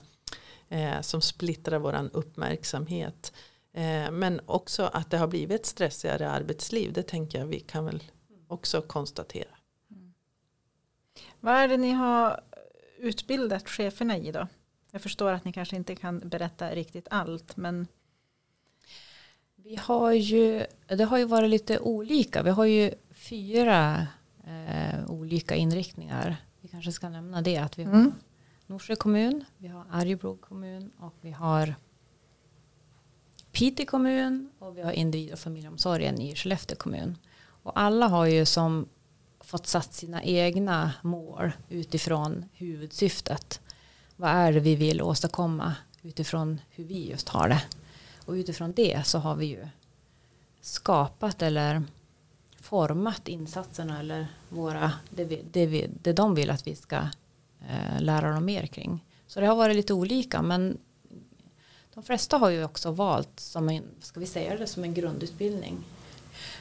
eh, 0.69 1.01
som 1.01 1.21
splittrar 1.21 1.79
våran 1.79 2.11
uppmärksamhet. 2.11 3.33
Eh, 3.73 4.11
men 4.11 4.41
också 4.47 4.91
att 4.93 5.11
det 5.11 5.19
har 5.19 5.29
blivit 5.29 5.61
ett 5.61 5.67
stressigare 5.67 6.31
arbetsliv 6.31 6.93
det 6.93 7.03
tänker 7.03 7.39
jag 7.39 7.47
vi 7.47 7.61
kan 7.61 7.85
väl 7.85 8.03
också 8.49 8.83
konstatera. 8.83 9.57
Mm. 9.91 10.15
Vad 11.41 11.55
är 11.55 11.69
det 11.69 11.77
ni 11.77 11.91
har 11.91 12.41
utbildat 12.99 13.69
cheferna 13.69 14.17
i 14.17 14.33
då? 14.33 14.47
Jag 14.97 15.03
förstår 15.03 15.33
att 15.33 15.45
ni 15.45 15.53
kanske 15.53 15.77
inte 15.77 15.95
kan 15.95 16.19
berätta 16.19 16.71
riktigt 16.71 17.09
allt 17.11 17.57
men 17.57 17.87
vi 19.57 19.77
har 19.77 20.13
ju, 20.13 20.67
det 20.87 21.05
har 21.05 21.19
ju 21.19 21.25
varit 21.25 21.51
lite 21.51 21.79
olika. 21.79 22.43
Vi 22.43 22.51
har 22.51 22.65
ju 22.65 22.95
fyra 23.11 24.07
eh, 24.47 25.11
olika 25.11 25.55
inriktningar. 25.55 26.37
Vi 26.61 26.69
kanske 26.69 26.93
ska 26.93 27.09
nämna 27.09 27.43
det 27.43 27.57
att 27.57 27.79
vi 27.79 27.85
har 27.85 27.93
mm. 27.93 28.13
Norsjö 28.67 28.97
kommun, 28.97 29.45
vi 29.59 29.69
har 29.69 29.87
Arjebro 29.91 30.37
kommun 30.37 30.91
och 30.99 31.15
vi 31.21 31.31
har 31.31 31.75
Piteå 33.53 33.87
kommun 33.87 34.51
och 34.59 34.77
vi 34.77 34.83
har 34.83 34.93
individ 34.93 35.33
och 35.33 35.39
familjeomsorgen 35.39 36.21
i 36.21 36.35
Skellefteå 36.35 36.77
kommun. 36.77 37.19
Och 37.63 37.81
alla 37.81 38.09
har 38.09 38.27
ju 38.27 38.47
som 38.47 38.89
fått 39.41 39.67
satt 39.67 39.95
sina 39.95 40.23
egna 40.23 40.93
mål 41.03 41.53
utifrån 41.69 42.45
huvudsyftet 42.53 43.61
vad 44.17 44.31
är 44.31 44.53
det 44.53 44.61
vi 44.61 44.75
vill 44.75 45.03
åstadkomma 45.03 45.75
utifrån 46.03 46.61
hur 46.71 46.85
vi 46.85 47.11
just 47.11 47.29
har 47.29 47.49
det. 47.49 47.63
Och 48.25 48.33
utifrån 48.33 48.73
det 48.73 49.07
så 49.07 49.19
har 49.19 49.35
vi 49.35 49.47
ju 49.47 49.69
skapat 50.61 51.43
eller 51.43 51.83
format 52.61 53.29
insatserna 53.29 54.01
eller 54.01 54.27
våra, 54.49 54.93
det, 55.11 55.25
vi, 55.25 55.43
det, 55.53 55.67
vi, 55.67 55.91
det 56.03 56.13
de 56.13 56.35
vill 56.35 56.51
att 56.51 56.67
vi 56.67 56.77
ska 56.77 56.97
eh, 57.69 58.01
lära 58.01 58.33
dem 58.33 58.45
mer 58.45 58.67
kring. 58.67 59.05
Så 59.27 59.41
det 59.41 59.47
har 59.47 59.57
varit 59.57 59.77
lite 59.77 59.95
olika 59.95 60.43
men 60.43 60.79
de 61.95 62.03
flesta 62.03 62.37
har 62.37 62.51
ju 62.51 62.65
också 62.65 62.91
valt 62.91 63.41
som 63.41 63.69
en, 63.69 63.83
ska 64.01 64.21
vi 64.21 64.27
säga 64.27 64.57
det, 64.57 64.67
som 64.67 64.85
en 64.85 64.95
grundutbildning 64.95 65.85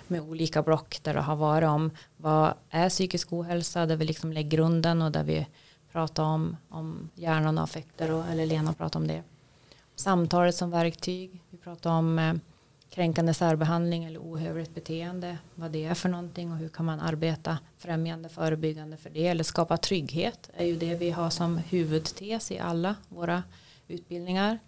med 0.08 0.22
olika 0.22 0.64
block 0.64 1.00
där 1.04 1.14
det 1.14 1.22
har 1.22 1.36
varit 1.36 1.68
om 1.68 1.92
vad 2.18 2.54
är 2.70 2.90
psykisk 2.90 3.34
ohälsa 3.34 3.86
där 3.86 3.96
vi 3.96 4.06
liksom 4.06 4.34
lägger 4.34 4.50
grunden 4.50 5.02
och 5.02 5.12
där 5.12 5.24
vi 5.24 5.48
prata 5.96 6.24
om, 6.24 6.58
om 6.70 7.10
hjärnan 7.16 7.58
och 7.58 7.64
affekter, 7.64 8.12
och, 8.12 8.28
eller 8.28 8.46
Lena 8.46 8.74
pratade 8.74 9.04
om 9.04 9.08
det. 9.08 9.24
Samtalet 9.96 10.56
som 10.56 10.72
verktyg, 10.72 11.42
vi 11.50 11.58
pratar 11.58 11.90
om 11.90 12.20
eh, 12.20 12.34
kränkande 12.90 13.34
särbehandling 13.34 14.04
eller 14.04 14.20
ohövligt 14.20 14.76
beteende, 14.76 15.38
vad 15.56 15.72
det 15.72 15.86
är 15.86 15.94
för 15.94 16.10
någonting 16.10 16.52
och 16.52 16.58
hur 16.58 16.70
kan 16.70 16.86
man 16.86 17.00
arbeta 17.00 17.58
främjande, 17.78 18.30
förebyggande 18.30 18.98
för 18.98 19.10
det 19.10 19.28
eller 19.28 19.44
skapa 19.44 19.78
trygghet 19.78 20.50
är 20.54 20.66
ju 20.66 20.76
det 20.76 20.96
vi 20.96 21.12
har 21.12 21.30
som 21.30 21.58
huvudtes 21.58 22.52
i 22.52 22.60
alla 22.60 22.96
våra 23.10 23.44
utbildningar 23.88 24.60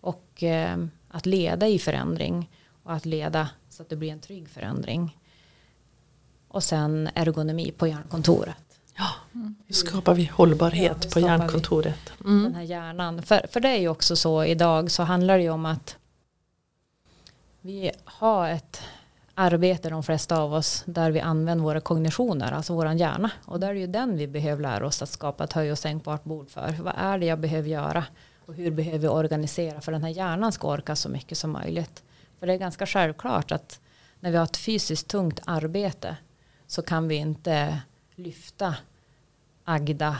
och 0.00 0.42
eh, 0.42 0.84
att 1.08 1.26
leda 1.26 1.68
i 1.68 1.78
förändring 1.78 2.50
och 2.82 2.92
att 2.92 3.06
leda 3.06 3.48
så 3.68 3.82
att 3.82 3.88
det 3.88 3.96
blir 3.96 4.12
en 4.12 4.20
trygg 4.20 4.48
förändring. 4.48 5.18
Och 6.48 6.64
sen 6.64 7.08
ergonomi 7.14 7.72
på 7.76 7.86
hjärnkontoret. 7.86 8.71
Ja, 8.94 9.08
hur 9.66 9.74
skapar 9.74 10.14
vi 10.14 10.24
hållbarhet 10.24 10.96
ja, 11.04 11.10
på 11.12 11.20
hjärnkontoret? 11.20 12.12
Mm. 12.24 12.42
Den 12.42 12.54
här 12.54 12.62
hjärnan. 12.62 13.22
För, 13.22 13.46
för 13.50 13.60
det 13.60 13.68
är 13.68 13.78
ju 13.78 13.88
också 13.88 14.16
så 14.16 14.44
idag 14.44 14.90
så 14.90 15.02
handlar 15.02 15.36
det 15.36 15.42
ju 15.42 15.50
om 15.50 15.66
att 15.66 15.96
vi 17.60 17.90
har 18.04 18.48
ett 18.48 18.82
arbete 19.34 19.90
de 19.90 20.02
flesta 20.02 20.38
av 20.38 20.54
oss 20.54 20.82
där 20.86 21.10
vi 21.10 21.20
använder 21.20 21.64
våra 21.64 21.80
kognitioner, 21.80 22.52
alltså 22.52 22.74
våran 22.74 22.98
hjärna. 22.98 23.30
Och 23.44 23.60
där 23.60 23.68
är 23.68 23.74
det 23.74 23.80
ju 23.80 23.86
den 23.86 24.16
vi 24.16 24.26
behöver 24.26 24.62
lära 24.62 24.86
oss 24.86 25.02
att 25.02 25.08
skapa 25.08 25.44
ett 25.44 25.52
höj 25.52 25.72
och 25.72 25.78
sänkbart 25.78 26.24
bord 26.24 26.50
för. 26.50 26.76
Vad 26.80 26.94
är 26.96 27.18
det 27.18 27.26
jag 27.26 27.38
behöver 27.38 27.68
göra? 27.68 28.04
Och 28.46 28.54
hur 28.54 28.70
behöver 28.70 28.98
vi 28.98 29.08
organisera 29.08 29.80
för 29.80 29.92
den 29.92 30.02
här 30.02 30.10
hjärnan 30.10 30.52
ska 30.52 30.68
orka 30.68 30.96
så 30.96 31.08
mycket 31.08 31.38
som 31.38 31.50
möjligt. 31.50 32.02
För 32.38 32.46
det 32.46 32.52
är 32.52 32.58
ganska 32.58 32.86
självklart 32.86 33.52
att 33.52 33.80
när 34.20 34.30
vi 34.30 34.36
har 34.36 34.44
ett 34.44 34.56
fysiskt 34.56 35.08
tungt 35.08 35.40
arbete 35.46 36.16
så 36.66 36.82
kan 36.82 37.08
vi 37.08 37.14
inte 37.14 37.80
lyfta 38.14 38.74
Agda 39.64 40.18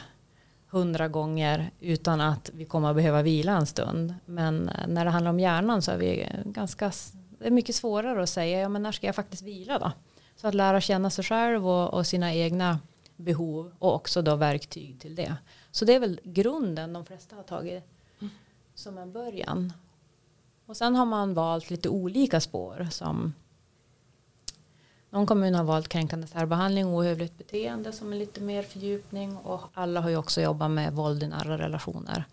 hundra 0.72 1.08
gånger 1.08 1.70
utan 1.80 2.20
att 2.20 2.50
vi 2.54 2.64
kommer 2.64 2.90
att 2.90 2.96
behöva 2.96 3.22
vila 3.22 3.52
en 3.52 3.66
stund. 3.66 4.14
Men 4.24 4.68
eh, 4.68 4.86
när 4.88 5.04
det 5.04 5.10
handlar 5.10 5.30
om 5.30 5.40
hjärnan 5.40 5.82
så 5.82 5.90
är 5.90 5.96
vi 5.96 6.28
ganska, 6.44 6.92
det 7.38 7.46
är 7.46 7.50
mycket 7.50 7.74
svårare 7.74 8.22
att 8.22 8.28
säga, 8.28 8.60
ja 8.60 8.68
men 8.68 8.82
när 8.82 8.92
ska 8.92 9.06
jag 9.06 9.16
faktiskt 9.16 9.42
vila 9.42 9.78
då? 9.78 9.92
Så 10.36 10.48
att 10.48 10.54
lära 10.54 10.80
känna 10.80 11.10
sig 11.10 11.24
själv 11.24 11.68
och, 11.68 11.94
och 11.94 12.06
sina 12.06 12.34
egna 12.34 12.78
behov 13.16 13.72
och 13.78 13.94
också 13.94 14.22
då 14.22 14.36
verktyg 14.36 15.00
till 15.00 15.14
det. 15.14 15.36
Så 15.70 15.84
det 15.84 15.94
är 15.94 16.00
väl 16.00 16.20
grunden 16.24 16.92
de 16.92 17.04
flesta 17.04 17.36
har 17.36 17.42
tagit 17.42 17.84
mm. 18.20 18.30
som 18.74 18.98
en 18.98 19.12
början. 19.12 19.72
Och 20.66 20.76
sen 20.76 20.96
har 20.96 21.06
man 21.06 21.34
valt 21.34 21.70
lite 21.70 21.88
olika 21.88 22.40
spår 22.40 22.88
som 22.90 23.34
någon 25.12 25.26
kommun 25.26 25.54
har 25.54 25.64
valt 25.64 25.88
kränkande 25.88 26.26
särbehandling 26.26 26.86
och 26.86 26.92
ohövligt 26.92 27.38
beteende 27.38 27.92
som 27.92 28.12
är 28.12 28.16
lite 28.16 28.40
mer 28.40 28.62
fördjupning 28.62 29.36
och 29.36 29.60
alla 29.74 30.00
har 30.00 30.10
ju 30.10 30.16
också 30.16 30.40
jobbat 30.40 30.70
med 30.70 30.92
våld 30.92 31.22
i 31.22 31.26
nära 31.26 31.58
relationer. 31.58 32.24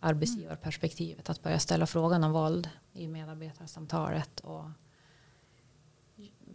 Arbetsgivarperspektivet, 0.00 1.30
att 1.30 1.42
börja 1.42 1.58
ställa 1.58 1.86
frågan 1.86 2.24
om 2.24 2.32
våld 2.32 2.70
i 2.92 3.08
medarbetarsamtalet 3.08 4.40
och 4.40 4.64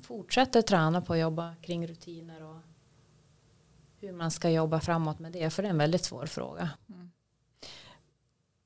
fortsätter 0.01 0.61
träna 0.61 1.01
på 1.01 1.13
att 1.13 1.19
jobba 1.19 1.55
kring 1.61 1.87
rutiner 1.87 2.43
och 2.43 2.59
hur 3.99 4.11
man 4.11 4.31
ska 4.31 4.49
jobba 4.49 4.79
framåt 4.79 5.19
med 5.19 5.31
det. 5.31 5.49
För 5.49 5.63
det 5.63 5.67
är 5.67 5.71
en 5.71 5.77
väldigt 5.77 6.03
svår 6.03 6.25
fråga. 6.25 6.69
Mm. 6.89 7.11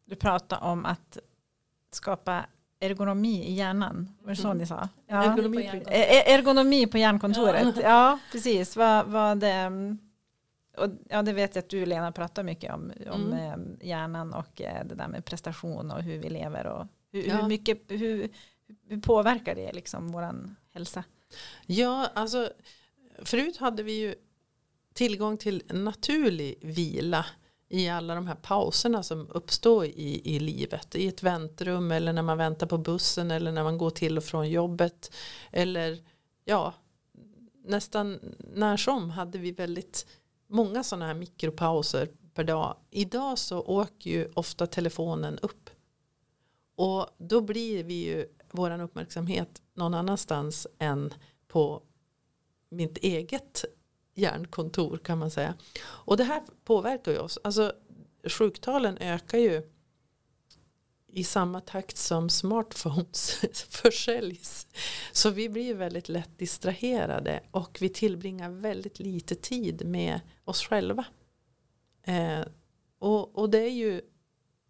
Du 0.05 0.15
pratar 0.15 0.63
om 0.63 0.85
att 0.85 1.17
skapa 1.91 2.45
ergonomi 2.83 3.43
i 3.43 3.53
hjärnan. 3.53 4.09
Var 4.21 4.29
det 4.29 4.35
så 4.35 4.47
mm. 4.47 4.57
ni 4.57 4.65
sa? 4.65 4.89
Ja. 5.07 5.23
Ergonomi, 5.23 5.69
på 5.83 5.89
ergonomi 5.91 6.87
på 6.87 6.97
hjärnkontoret. 6.97 7.75
Ja, 7.75 7.81
ja 7.81 8.19
precis. 8.31 8.75
Vad, 8.75 9.05
vad 9.05 9.37
det, 9.37 9.71
och, 10.77 10.89
ja, 11.09 11.21
det 11.21 11.33
vet 11.33 11.55
jag 11.55 11.63
att 11.63 11.69
du 11.69 11.85
Lena 11.85 12.11
pratar 12.11 12.43
mycket 12.43 12.73
om. 12.73 12.91
Om 13.11 13.33
mm. 13.33 13.79
Eh, 13.79 13.87
hjärnan 13.87 14.33
och 14.33 14.61
eh, 14.61 14.85
det 14.85 14.95
där 14.95 15.07
med 15.07 15.25
prestation 15.25 15.91
och 15.91 16.03
hur 16.03 16.17
vi 16.17 16.29
lever. 16.29 16.67
Och 16.67 16.87
hur, 17.11 17.27
ja. 17.27 17.35
hur 17.35 17.47
mycket, 17.47 17.81
hur, 17.87 18.29
hur 18.87 19.01
påverkar 19.01 19.55
det 19.55 19.73
liksom 19.73 20.11
vår 20.11 20.55
hälsa? 20.73 21.03
Ja, 21.65 22.09
alltså 22.13 22.49
förut 23.23 23.57
hade 23.57 23.83
vi 23.83 23.99
ju 23.99 24.15
tillgång 24.93 25.37
till 25.37 25.63
naturlig 25.67 26.55
vila 26.61 27.25
i 27.73 27.89
alla 27.89 28.15
de 28.15 28.27
här 28.27 28.35
pauserna 28.35 29.03
som 29.03 29.27
uppstår 29.29 29.85
i, 29.85 30.35
i 30.35 30.39
livet. 30.39 30.95
I 30.95 31.07
ett 31.07 31.23
väntrum 31.23 31.91
eller 31.91 32.13
när 32.13 32.21
man 32.21 32.37
väntar 32.37 32.67
på 32.67 32.77
bussen 32.77 33.31
eller 33.31 33.51
när 33.51 33.63
man 33.63 33.77
går 33.77 33.89
till 33.89 34.17
och 34.17 34.23
från 34.23 34.49
jobbet. 34.49 35.13
Eller 35.51 36.03
ja, 36.45 36.73
nästan 37.65 38.19
när 38.53 38.77
som 38.77 39.09
hade 39.09 39.37
vi 39.37 39.51
väldigt 39.51 40.07
många 40.47 40.83
sådana 40.83 41.05
här 41.05 41.13
mikropauser 41.13 42.09
per 42.33 42.43
dag. 42.43 42.77
Idag 42.89 43.39
så 43.39 43.61
åker 43.61 44.09
ju 44.09 44.31
ofta 44.33 44.67
telefonen 44.67 45.37
upp. 45.37 45.69
Och 46.75 47.07
då 47.17 47.41
blir 47.41 47.83
vi 47.83 47.93
ju 47.93 48.25
våran 48.51 48.81
uppmärksamhet 48.81 49.61
någon 49.73 49.93
annanstans 49.93 50.67
än 50.79 51.13
på 51.47 51.81
mitt 52.69 52.97
eget 52.97 53.65
hjärnkontor 54.13 54.97
kan 54.97 55.17
man 55.17 55.31
säga. 55.31 55.53
Och 55.83 56.17
det 56.17 56.23
här 56.23 56.41
påverkar 56.63 57.11
ju 57.11 57.17
oss. 57.17 57.39
Alltså 57.43 57.73
sjuktalen 58.23 58.97
ökar 58.97 59.37
ju 59.37 59.61
i 61.07 61.23
samma 61.23 61.61
takt 61.61 61.97
som 61.97 62.29
smartphones 62.29 63.31
försäljs. 63.69 64.67
Så 65.11 65.29
vi 65.29 65.49
blir 65.49 65.75
väldigt 65.75 66.09
lätt 66.09 66.37
distraherade 66.37 67.43
och 67.51 67.77
vi 67.81 67.89
tillbringar 67.89 68.49
väldigt 68.49 68.99
lite 68.99 69.35
tid 69.35 69.85
med 69.85 70.19
oss 70.45 70.61
själva. 70.61 71.05
Eh, 72.03 72.41
och, 72.99 73.37
och 73.37 73.49
det 73.49 73.59
är 73.59 73.71
ju 73.71 74.01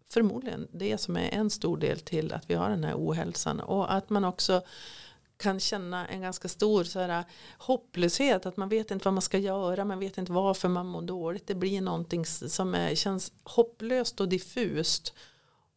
förmodligen 0.08 0.68
det 0.72 0.98
som 0.98 1.16
är 1.16 1.28
en 1.28 1.50
stor 1.50 1.76
del 1.76 2.00
till 2.00 2.32
att 2.32 2.50
vi 2.50 2.54
har 2.54 2.70
den 2.70 2.84
här 2.84 2.94
ohälsan. 2.96 3.60
Och 3.60 3.94
att 3.94 4.10
man 4.10 4.24
också 4.24 4.62
kan 5.44 5.60
känna 5.60 6.06
en 6.06 6.20
ganska 6.20 6.48
stor 6.48 6.84
så 6.84 7.00
här, 7.00 7.18
äh, 7.18 7.24
hopplöshet. 7.58 8.46
Att 8.46 8.56
man 8.56 8.68
vet 8.68 8.90
inte 8.90 9.04
vad 9.04 9.14
man 9.14 9.22
ska 9.22 9.38
göra. 9.38 9.84
Man 9.84 9.98
vet 9.98 10.18
inte 10.18 10.32
varför 10.32 10.68
man 10.68 10.86
mår 10.86 11.02
dåligt. 11.02 11.46
Det 11.46 11.54
blir 11.54 11.80
någonting 11.80 12.26
som 12.26 12.74
är, 12.74 12.94
känns 12.94 13.32
hopplöst 13.44 14.20
och 14.20 14.28
diffust. 14.28 15.14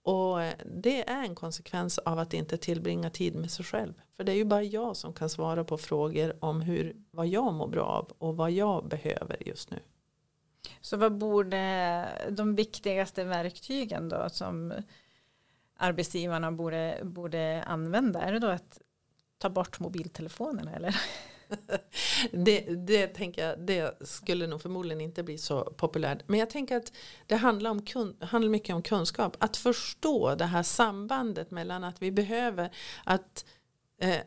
Och 0.04 0.44
äh, 0.44 0.54
det 0.66 1.10
är 1.10 1.24
en 1.24 1.36
konsekvens 1.36 1.98
av 1.98 2.20
att 2.20 2.34
inte 2.34 2.58
tillbringa 2.58 3.10
tid 3.10 3.36
med 3.36 3.52
sig 3.52 3.66
själv. 3.66 3.94
För 4.18 4.24
det 4.24 4.32
är 4.32 4.36
ju 4.36 4.46
bara 4.46 4.64
jag 4.64 4.98
som 4.98 5.14
kan 5.14 5.30
svara 5.30 5.64
på 5.64 5.78
frågor 5.78 6.36
om 6.40 6.62
hur, 6.62 6.96
vad 7.12 7.28
jag 7.28 7.54
mår 7.54 7.68
bra 7.68 7.86
av 7.86 8.12
och 8.18 8.38
vad 8.38 8.52
jag 8.52 8.88
behöver 8.88 9.48
just 9.48 9.72
nu. 9.72 9.80
Så 10.82 10.98
vad 10.98 11.18
borde 11.18 12.06
de 12.30 12.56
viktigaste 12.56 13.24
verktygen 13.24 14.10
då 14.10 14.30
som 14.30 14.74
arbetsgivarna 15.78 16.52
borde, 16.52 17.00
borde 17.04 17.64
använda? 17.64 18.22
Är 18.22 18.32
det 18.32 18.40
då 18.40 18.48
att 18.48 18.82
ta 19.38 19.50
bort 19.50 19.80
mobiltelefonerna 19.80 20.76
eller? 20.76 20.96
det, 22.32 22.60
det 22.88 23.08
tänker 23.08 23.48
jag, 23.48 23.60
det 23.60 24.08
skulle 24.08 24.48
nog 24.48 24.62
förmodligen 24.62 25.02
inte 25.02 25.24
bli 25.24 25.38
så 25.38 25.64
populärt. 25.64 26.20
Men 26.28 26.40
jag 26.40 26.50
tänker 26.50 26.78
att 26.78 26.92
det 27.26 27.36
handlar, 27.36 27.72
om 27.72 27.82
kun, 27.82 28.16
handlar 28.22 28.50
mycket 28.50 28.76
om 28.76 28.82
kunskap. 28.82 29.38
Att 29.40 29.58
förstå 29.58 30.36
det 30.36 30.46
här 30.46 30.64
sambandet 30.64 31.52
mellan 31.52 31.84
att 31.84 32.02
vi 32.02 32.12
behöver 32.12 32.70
att 33.04 33.46
eh, 34.02 34.18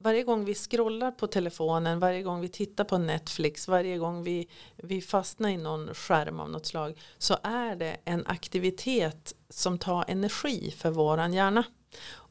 varje 0.00 0.22
gång 0.22 0.44
vi 0.44 0.54
scrollar 0.54 1.10
på 1.10 1.26
telefonen, 1.26 1.98
varje 1.98 2.22
gång 2.22 2.40
vi 2.40 2.48
tittar 2.48 2.84
på 2.84 2.98
Netflix, 2.98 3.68
varje 3.68 3.98
gång 3.98 4.22
vi, 4.22 4.48
vi 4.76 5.00
fastnar 5.00 5.48
i 5.48 5.56
någon 5.56 5.94
skärm 5.94 6.40
av 6.40 6.50
något 6.50 6.66
slag 6.66 7.00
så 7.18 7.36
är 7.42 7.76
det 7.76 7.96
en 8.04 8.26
aktivitet 8.26 9.34
som 9.48 9.78
tar 9.78 10.04
energi 10.08 10.74
för 10.76 10.90
våran 10.90 11.32
hjärna. 11.32 11.64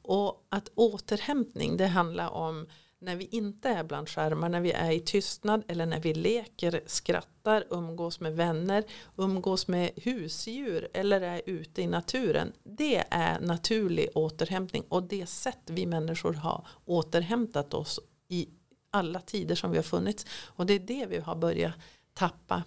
Och 0.10 0.48
att 0.50 0.70
återhämtning 0.76 1.78
det 1.78 1.88
handlar 1.88 2.30
om 2.30 2.68
när 3.00 3.16
vi 3.16 3.26
inte 3.26 3.70
är 3.70 3.84
bland 3.84 4.10
skärmar, 4.10 4.50
när 4.50 4.62
vi 4.62 4.72
är 4.72 4.92
i 4.92 5.00
tystnad 5.00 5.64
eller 5.68 5.86
när 5.86 6.00
vi 6.00 6.14
leker, 6.14 6.82
skrattar, 6.86 7.64
umgås 7.70 8.20
med 8.20 8.36
vänner, 8.36 8.84
umgås 9.18 9.68
med 9.68 9.92
husdjur 9.96 10.88
eller 10.94 11.22
är 11.22 11.42
ute 11.46 11.82
i 11.82 11.88
naturen. 11.88 12.52
Det 12.64 13.04
är 13.10 13.40
naturlig 13.40 14.10
återhämtning 14.16 14.84
och 14.90 15.04
det 15.04 15.30
sätt 15.30 15.62
vi 15.66 15.86
människor 15.86 16.34
har 16.34 16.68
återhämtat 16.86 17.74
oss 17.74 18.00
i 18.28 18.50
alla 18.92 19.22
tider 19.22 19.56
som 19.56 19.72
vi 19.72 19.78
har 19.78 19.84
funnits. 19.84 20.26
Och 20.46 20.66
det 20.66 20.74
är 20.74 20.80
det 20.80 21.06
vi 21.06 21.18
har 21.18 21.36
börjat 21.36 21.74
tappa 22.14 22.64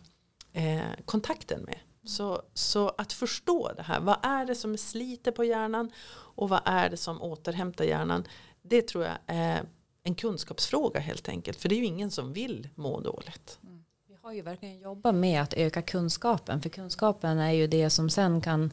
eh, 0.53 0.81
kontakten 1.05 1.63
med. 1.63 1.79
Så, 2.05 2.43
så 2.55 2.89
att 2.89 3.13
förstå 3.13 3.73
det 3.77 3.83
här, 3.83 4.01
vad 4.01 4.17
är 4.23 4.47
det 4.47 4.55
som 4.55 4.77
sliter 4.77 5.33
på 5.33 5.45
hjärnan 5.45 5.91
och 6.13 6.49
vad 6.49 6.61
är 6.65 6.91
det 6.91 6.97
som 6.97 7.23
återhämtar 7.23 7.85
hjärnan. 7.85 8.25
Det 8.63 8.83
tror 8.83 9.05
jag 9.05 9.15
är 9.27 9.63
en 10.03 10.15
kunskapsfråga 10.15 11.01
helt 11.01 11.29
enkelt. 11.29 11.59
För 11.59 11.69
det 11.69 11.75
är 11.75 11.79
ju 11.79 11.85
ingen 11.85 12.11
som 12.11 12.33
vill 12.33 12.69
må 12.75 13.01
dåligt. 13.01 13.59
Mm. 13.63 13.85
Vi 14.09 14.17
har 14.23 14.33
ju 14.33 14.43
verkligen 14.43 14.79
jobbat 14.79 15.15
med 15.15 15.43
att 15.43 15.55
öka 15.55 15.83
kunskapen. 15.83 16.63
För 16.63 16.69
kunskapen 16.69 17.39
är 17.39 17.53
ju 17.53 17.67
det 17.67 17.91
som 17.91 18.11
sen 18.11 18.41
kan 18.41 18.73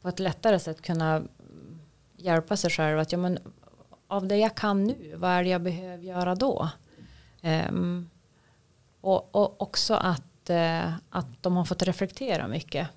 på 0.00 0.08
ett 0.08 0.18
lättare 0.18 0.58
sätt 0.58 0.82
kunna 0.82 1.22
hjälpa 2.16 2.56
sig 2.56 2.70
själv. 2.70 2.98
Att, 2.98 3.12
ja, 3.12 3.18
men, 3.18 3.38
av 4.06 4.26
det 4.26 4.36
jag 4.36 4.54
kan 4.54 4.84
nu, 4.84 5.14
vad 5.16 5.30
är 5.30 5.42
det 5.42 5.50
jag 5.50 5.62
behöver 5.62 6.04
göra 6.04 6.34
då? 6.34 6.68
Um, 7.42 8.10
och, 9.00 9.34
och 9.34 9.62
också 9.62 9.94
att 9.94 10.29
att 11.10 11.42
de 11.42 11.56
har 11.56 11.64
fått 11.64 11.82
reflektera 11.82 12.48
mycket. 12.48 12.88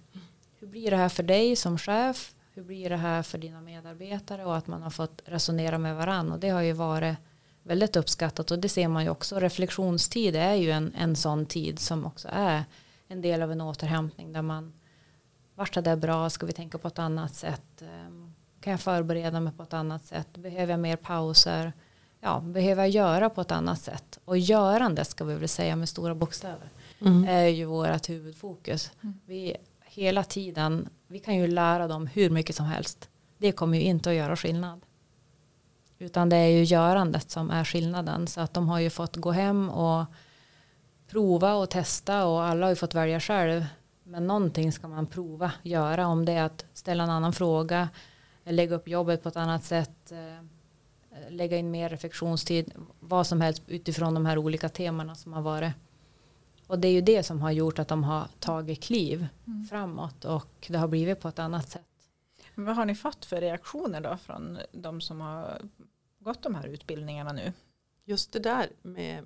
Hur 0.59 0.67
blir 0.67 0.91
det 0.91 0.97
här 0.97 1.09
för 1.09 1.23
dig 1.23 1.55
som 1.55 1.77
chef? 1.77 2.35
Hur 2.53 2.63
blir 2.63 2.89
det 2.89 2.97
här 2.97 3.23
för 3.23 3.37
dina 3.37 3.61
medarbetare? 3.61 4.45
Och 4.45 4.57
att 4.57 4.67
man 4.67 4.81
har 4.81 4.89
fått 4.89 5.21
resonera 5.25 5.77
med 5.77 5.95
varandra. 5.95 6.33
Och 6.33 6.39
det 6.39 6.49
har 6.49 6.61
ju 6.61 6.73
varit 6.73 7.17
väldigt 7.63 7.95
uppskattat. 7.95 8.51
Och 8.51 8.59
det 8.59 8.69
ser 8.69 8.87
man 8.87 9.03
ju 9.03 9.09
också. 9.09 9.39
Reflektionstid 9.39 10.35
är 10.35 10.53
ju 10.53 10.71
en, 10.71 10.93
en 10.97 11.15
sån 11.15 11.45
tid 11.45 11.79
som 11.79 12.05
också 12.05 12.27
är 12.31 12.63
en 13.07 13.21
del 13.21 13.41
av 13.41 13.51
en 13.51 13.61
återhämtning. 13.61 14.33
Där 14.33 14.41
man, 14.41 14.73
vart 15.55 15.77
är 15.77 15.81
det 15.81 15.97
bra? 15.97 16.29
Ska 16.29 16.45
vi 16.45 16.53
tänka 16.53 16.77
på 16.77 16.87
ett 16.87 16.99
annat 16.99 17.35
sätt? 17.35 17.81
Ehm, 17.81 18.33
kan 18.61 18.71
jag 18.71 18.79
förbereda 18.79 19.39
mig 19.39 19.53
på 19.53 19.63
ett 19.63 19.73
annat 19.73 20.05
sätt? 20.05 20.37
Behöver 20.37 20.73
jag 20.73 20.79
mer 20.79 20.95
pauser? 20.95 21.73
Ja, 22.23 22.39
behöver 22.39 22.83
jag 22.83 22.89
göra 22.89 23.29
på 23.29 23.41
ett 23.41 23.51
annat 23.51 23.81
sätt? 23.81 24.19
Och 24.25 24.37
görande 24.37 25.05
ska 25.05 25.23
vi 25.23 25.35
väl 25.35 25.49
säga 25.49 25.75
med 25.75 25.89
stora 25.89 26.15
bokstäver 26.15 26.69
mm. 27.01 27.27
är 27.27 27.47
ju 27.47 27.65
vårt 27.65 28.09
huvudfokus. 28.09 28.91
Mm. 29.01 29.19
Vi 29.25 29.57
hela 29.85 30.23
tiden, 30.23 30.89
vi 31.07 31.19
kan 31.19 31.35
ju 31.35 31.47
lära 31.47 31.87
dem 31.87 32.07
hur 32.07 32.29
mycket 32.29 32.55
som 32.55 32.65
helst. 32.65 33.09
Det 33.37 33.51
kommer 33.51 33.77
ju 33.77 33.83
inte 33.83 34.09
att 34.09 34.15
göra 34.15 34.35
skillnad. 34.35 34.81
Utan 35.97 36.29
det 36.29 36.35
är 36.35 36.47
ju 36.47 36.63
görandet 36.63 37.31
som 37.31 37.49
är 37.49 37.63
skillnaden. 37.63 38.27
Så 38.27 38.41
att 38.41 38.53
de 38.53 38.69
har 38.69 38.79
ju 38.79 38.89
fått 38.89 39.15
gå 39.15 39.31
hem 39.31 39.69
och 39.69 40.05
prova 41.07 41.53
och 41.53 41.69
testa 41.69 42.25
och 42.25 42.43
alla 42.43 42.65
har 42.65 42.69
ju 42.69 42.75
fått 42.75 42.95
välja 42.95 43.19
själv. 43.19 43.65
Men 44.03 44.27
någonting 44.27 44.71
ska 44.71 44.87
man 44.87 45.07
prova 45.07 45.51
göra 45.63 46.07
om 46.07 46.25
det 46.25 46.31
är 46.31 46.43
att 46.43 46.65
ställa 46.73 47.03
en 47.03 47.09
annan 47.09 47.33
fråga, 47.33 47.89
lägga 48.43 48.75
upp 48.75 48.87
jobbet 48.87 49.23
på 49.23 49.29
ett 49.29 49.37
annat 49.37 49.63
sätt, 49.63 50.11
eh, 50.11 50.45
lägga 51.29 51.57
in 51.57 51.71
mer 51.71 51.89
reflektionstid, 51.89 52.73
vad 52.99 53.27
som 53.27 53.41
helst 53.41 53.63
utifrån 53.67 54.13
de 54.13 54.25
här 54.25 54.37
olika 54.37 54.69
temana 54.69 55.15
som 55.15 55.33
har 55.33 55.41
varit. 55.41 55.73
Och 56.67 56.79
det 56.79 56.87
är 56.87 56.91
ju 56.91 57.01
det 57.01 57.23
som 57.23 57.41
har 57.41 57.51
gjort 57.51 57.79
att 57.79 57.87
de 57.87 58.03
har 58.03 58.27
tagit 58.39 58.83
kliv 58.83 59.27
mm. 59.47 59.65
framåt 59.65 60.25
och 60.25 60.67
det 60.67 60.77
har 60.77 60.87
blivit 60.87 61.19
på 61.19 61.27
ett 61.27 61.39
annat 61.39 61.69
sätt. 61.69 61.85
Men 62.55 62.65
vad 62.65 62.75
har 62.75 62.85
ni 62.85 62.95
fått 62.95 63.25
för 63.25 63.41
reaktioner 63.41 64.01
då 64.01 64.17
från 64.17 64.59
de 64.71 65.01
som 65.01 65.21
har 65.21 65.61
gått 66.19 66.43
de 66.43 66.55
här 66.55 66.67
utbildningarna 66.67 67.33
nu? 67.33 67.53
Just 68.05 68.31
det 68.31 68.39
där 68.39 68.69
med 68.81 69.25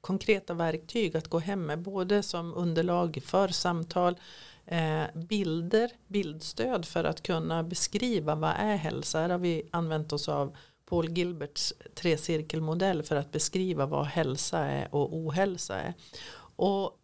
konkreta 0.00 0.54
verktyg 0.54 1.16
att 1.16 1.28
gå 1.28 1.38
hem 1.38 1.66
med 1.66 1.78
både 1.78 2.22
som 2.22 2.54
underlag 2.54 3.22
för 3.24 3.48
samtal 3.48 4.18
eh, 4.66 5.04
bilder, 5.14 5.90
bildstöd 6.06 6.84
för 6.84 7.04
att 7.04 7.22
kunna 7.22 7.62
beskriva 7.62 8.34
vad 8.34 8.54
är 8.58 8.76
hälsa. 8.76 9.20
Här 9.20 9.28
har 9.28 9.38
vi 9.38 9.68
använt 9.70 10.12
oss 10.12 10.28
av 10.28 10.56
Paul 10.90 11.10
Gilberts 11.10 11.72
trecirkelmodell 11.94 13.02
för 13.02 13.16
att 13.16 13.32
beskriva 13.32 13.86
vad 13.86 14.06
hälsa 14.06 14.58
är 14.58 14.94
och 14.94 15.16
ohälsa 15.16 15.80
är. 15.80 15.94
Och 16.56 16.98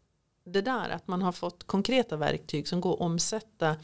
det 0.44 0.60
där 0.60 0.88
att 0.88 1.08
man 1.08 1.22
har 1.22 1.32
fått 1.32 1.64
konkreta 1.64 2.16
verktyg 2.16 2.68
som 2.68 2.80
går 2.80 2.94
att 2.94 3.00
omsätta 3.00 3.76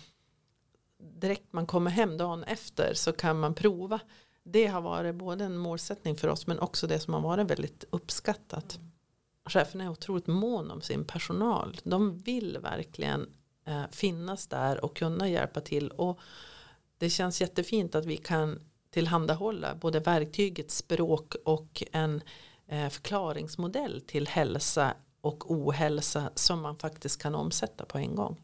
direkt 0.99 1.53
man 1.53 1.67
kommer 1.67 1.91
hem 1.91 2.17
dagen 2.17 2.45
efter 2.45 2.95
så 2.95 3.13
kan 3.13 3.41
man 3.41 3.55
prova 3.55 4.01
det 4.45 4.67
har 4.67 4.81
varit 4.81 5.15
både 5.15 5.45
en 5.45 5.57
målsättning 5.57 6.17
för 6.17 6.29
oss 6.29 6.47
men 6.47 6.59
också 6.59 6.87
det 6.87 7.01
som 7.01 7.15
har 7.15 7.21
varit 7.21 7.51
väldigt 7.51 7.85
uppskattat. 7.91 8.79
Cheferna 9.45 9.85
är 9.85 9.89
otroligt 9.89 10.27
mån 10.27 10.71
om 10.71 10.81
sin 10.81 11.05
personal. 11.05 11.77
De 11.85 12.19
vill 12.19 12.59
verkligen 12.59 13.29
eh, 13.65 13.83
finnas 13.91 14.47
där 14.47 14.85
och 14.85 14.97
kunna 14.97 15.29
hjälpa 15.29 15.61
till. 15.61 15.91
Och 15.91 16.21
det 16.99 17.11
känns 17.11 17.41
jättefint 17.41 17.95
att 17.95 18.05
vi 18.05 18.17
kan 18.17 18.61
tillhandahålla 18.93 19.75
både 19.75 20.01
verktyget 20.01 20.71
språk 20.71 21.35
och 21.45 21.83
en 21.93 22.23
eh, 22.67 22.89
förklaringsmodell 22.89 24.01
till 24.01 24.29
hälsa 24.29 24.95
och 25.21 25.51
ohälsa 25.51 26.31
som 26.35 26.61
man 26.61 26.77
faktiskt 26.77 27.23
kan 27.23 27.35
omsätta 27.35 27.85
på 27.85 27.99
en 27.99 28.15
gång. 28.15 28.41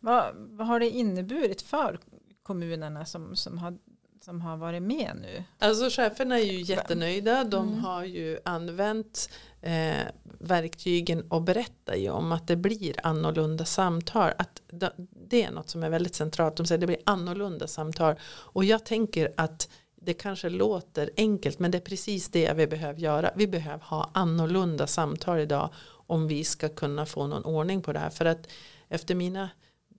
Vad, 0.00 0.34
vad 0.36 0.66
har 0.66 0.80
det 0.80 0.90
inneburit 0.90 1.62
för 1.62 2.00
kommunerna 2.42 3.06
som, 3.06 3.36
som, 3.36 3.58
har, 3.58 3.78
som 4.20 4.40
har 4.40 4.56
varit 4.56 4.82
med 4.82 5.12
nu? 5.22 5.44
Alltså 5.58 5.90
cheferna 5.90 6.38
är 6.38 6.44
ju 6.44 6.60
jättenöjda. 6.60 7.44
De 7.44 7.68
mm. 7.68 7.80
har 7.80 8.04
ju 8.04 8.38
använt 8.44 9.30
eh, 9.62 10.06
verktygen 10.38 11.22
och 11.30 11.42
berättar 11.42 11.94
ju 11.94 12.10
om 12.10 12.32
att 12.32 12.46
det 12.46 12.56
blir 12.56 12.94
annorlunda 13.02 13.64
samtal. 13.64 14.32
Att 14.38 14.62
det 15.28 15.42
är 15.42 15.50
något 15.50 15.70
som 15.70 15.82
är 15.82 15.90
väldigt 15.90 16.14
centralt. 16.14 16.56
De 16.56 16.66
säger 16.66 16.76
att 16.76 16.80
det 16.80 16.86
blir 16.86 17.02
annorlunda 17.04 17.66
samtal. 17.66 18.14
Och 18.24 18.64
jag 18.64 18.84
tänker 18.84 19.32
att 19.36 19.68
det 20.00 20.14
kanske 20.14 20.48
låter 20.48 21.10
enkelt 21.16 21.58
men 21.58 21.70
det 21.70 21.78
är 21.78 21.82
precis 21.82 22.28
det 22.28 22.52
vi 22.52 22.66
behöver 22.66 23.00
göra. 23.00 23.30
Vi 23.36 23.46
behöver 23.46 23.84
ha 23.84 24.10
annorlunda 24.14 24.86
samtal 24.86 25.38
idag 25.38 25.70
om 25.90 26.28
vi 26.28 26.44
ska 26.44 26.68
kunna 26.68 27.06
få 27.06 27.26
någon 27.26 27.44
ordning 27.44 27.82
på 27.82 27.92
det 27.92 27.98
här. 27.98 28.10
För 28.10 28.24
att 28.24 28.48
efter 28.88 29.14
mina 29.14 29.50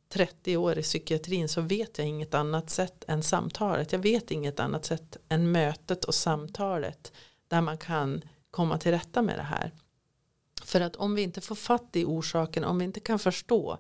30 0.10 0.58
år 0.58 0.78
i 0.80 0.82
psykiatrin 0.82 1.50
så 1.50 1.62
vet 1.62 1.98
jag 1.98 2.08
inget 2.08 2.34
annat 2.34 2.70
sätt 2.70 3.04
än 3.08 3.24
samtalet. 3.24 3.92
Jag 3.92 4.00
vet 4.00 4.32
inget 4.32 4.60
annat 4.60 4.86
sätt 4.86 5.18
än 5.30 5.52
mötet 5.52 6.06
och 6.06 6.16
samtalet 6.16 7.12
där 7.48 7.62
man 7.62 7.78
kan 7.78 8.22
komma 8.52 8.78
till 8.78 8.92
rätta 8.92 9.22
med 9.22 9.38
det 9.38 9.44
här. 9.44 9.72
För 10.64 10.82
att 10.82 10.96
om 10.96 11.16
vi 11.16 11.22
inte 11.22 11.42
får 11.42 11.56
fatt 11.56 11.96
i 11.96 12.06
orsaken, 12.06 12.64
om 12.64 12.80
vi 12.80 12.86
inte 12.86 13.00
kan 13.00 13.20
förstå 13.20 13.78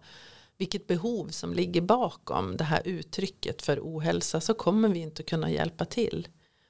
vilket 0.58 0.88
behov 0.88 1.28
som 1.28 1.54
ligger 1.54 1.82
bakom 1.82 2.58
det 2.58 2.64
här 2.64 2.82
uttrycket 2.86 3.62
för 3.62 3.80
ohälsa 3.80 4.42
så 4.42 4.54
kommer 4.54 4.90
vi 4.90 5.00
inte 5.00 5.24
kunna 5.24 5.52
hjälpa 5.52 5.86
till. 5.86 6.28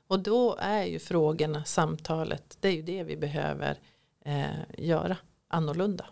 Och 0.08 0.20
då 0.20 0.56
är 0.60 0.84
ju 0.84 1.00
frågorna, 1.00 1.66
samtalet, 1.66 2.58
det 2.60 2.68
är 2.68 2.74
ju 2.74 2.82
det 2.82 3.04
vi 3.04 3.18
behöver 3.18 3.80
eh, 4.26 4.46
göra 4.78 5.18
annorlunda. 5.48 6.06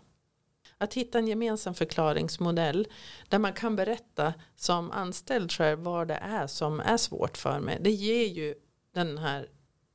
Att 0.78 0.94
hitta 0.94 1.18
en 1.18 1.28
gemensam 1.28 1.74
förklaringsmodell 1.74 2.88
där 3.28 3.38
man 3.38 3.52
kan 3.52 3.76
berätta 3.76 4.34
som 4.56 4.90
anställd 4.90 5.52
själv 5.52 5.78
vad 5.78 6.08
det 6.08 6.14
är 6.22 6.46
som 6.46 6.80
är 6.80 6.96
svårt 6.96 7.36
för 7.36 7.60
mig. 7.60 7.78
Det 7.80 7.90
ger 7.90 8.26
ju 8.26 8.54
den 8.94 9.18
här 9.18 9.48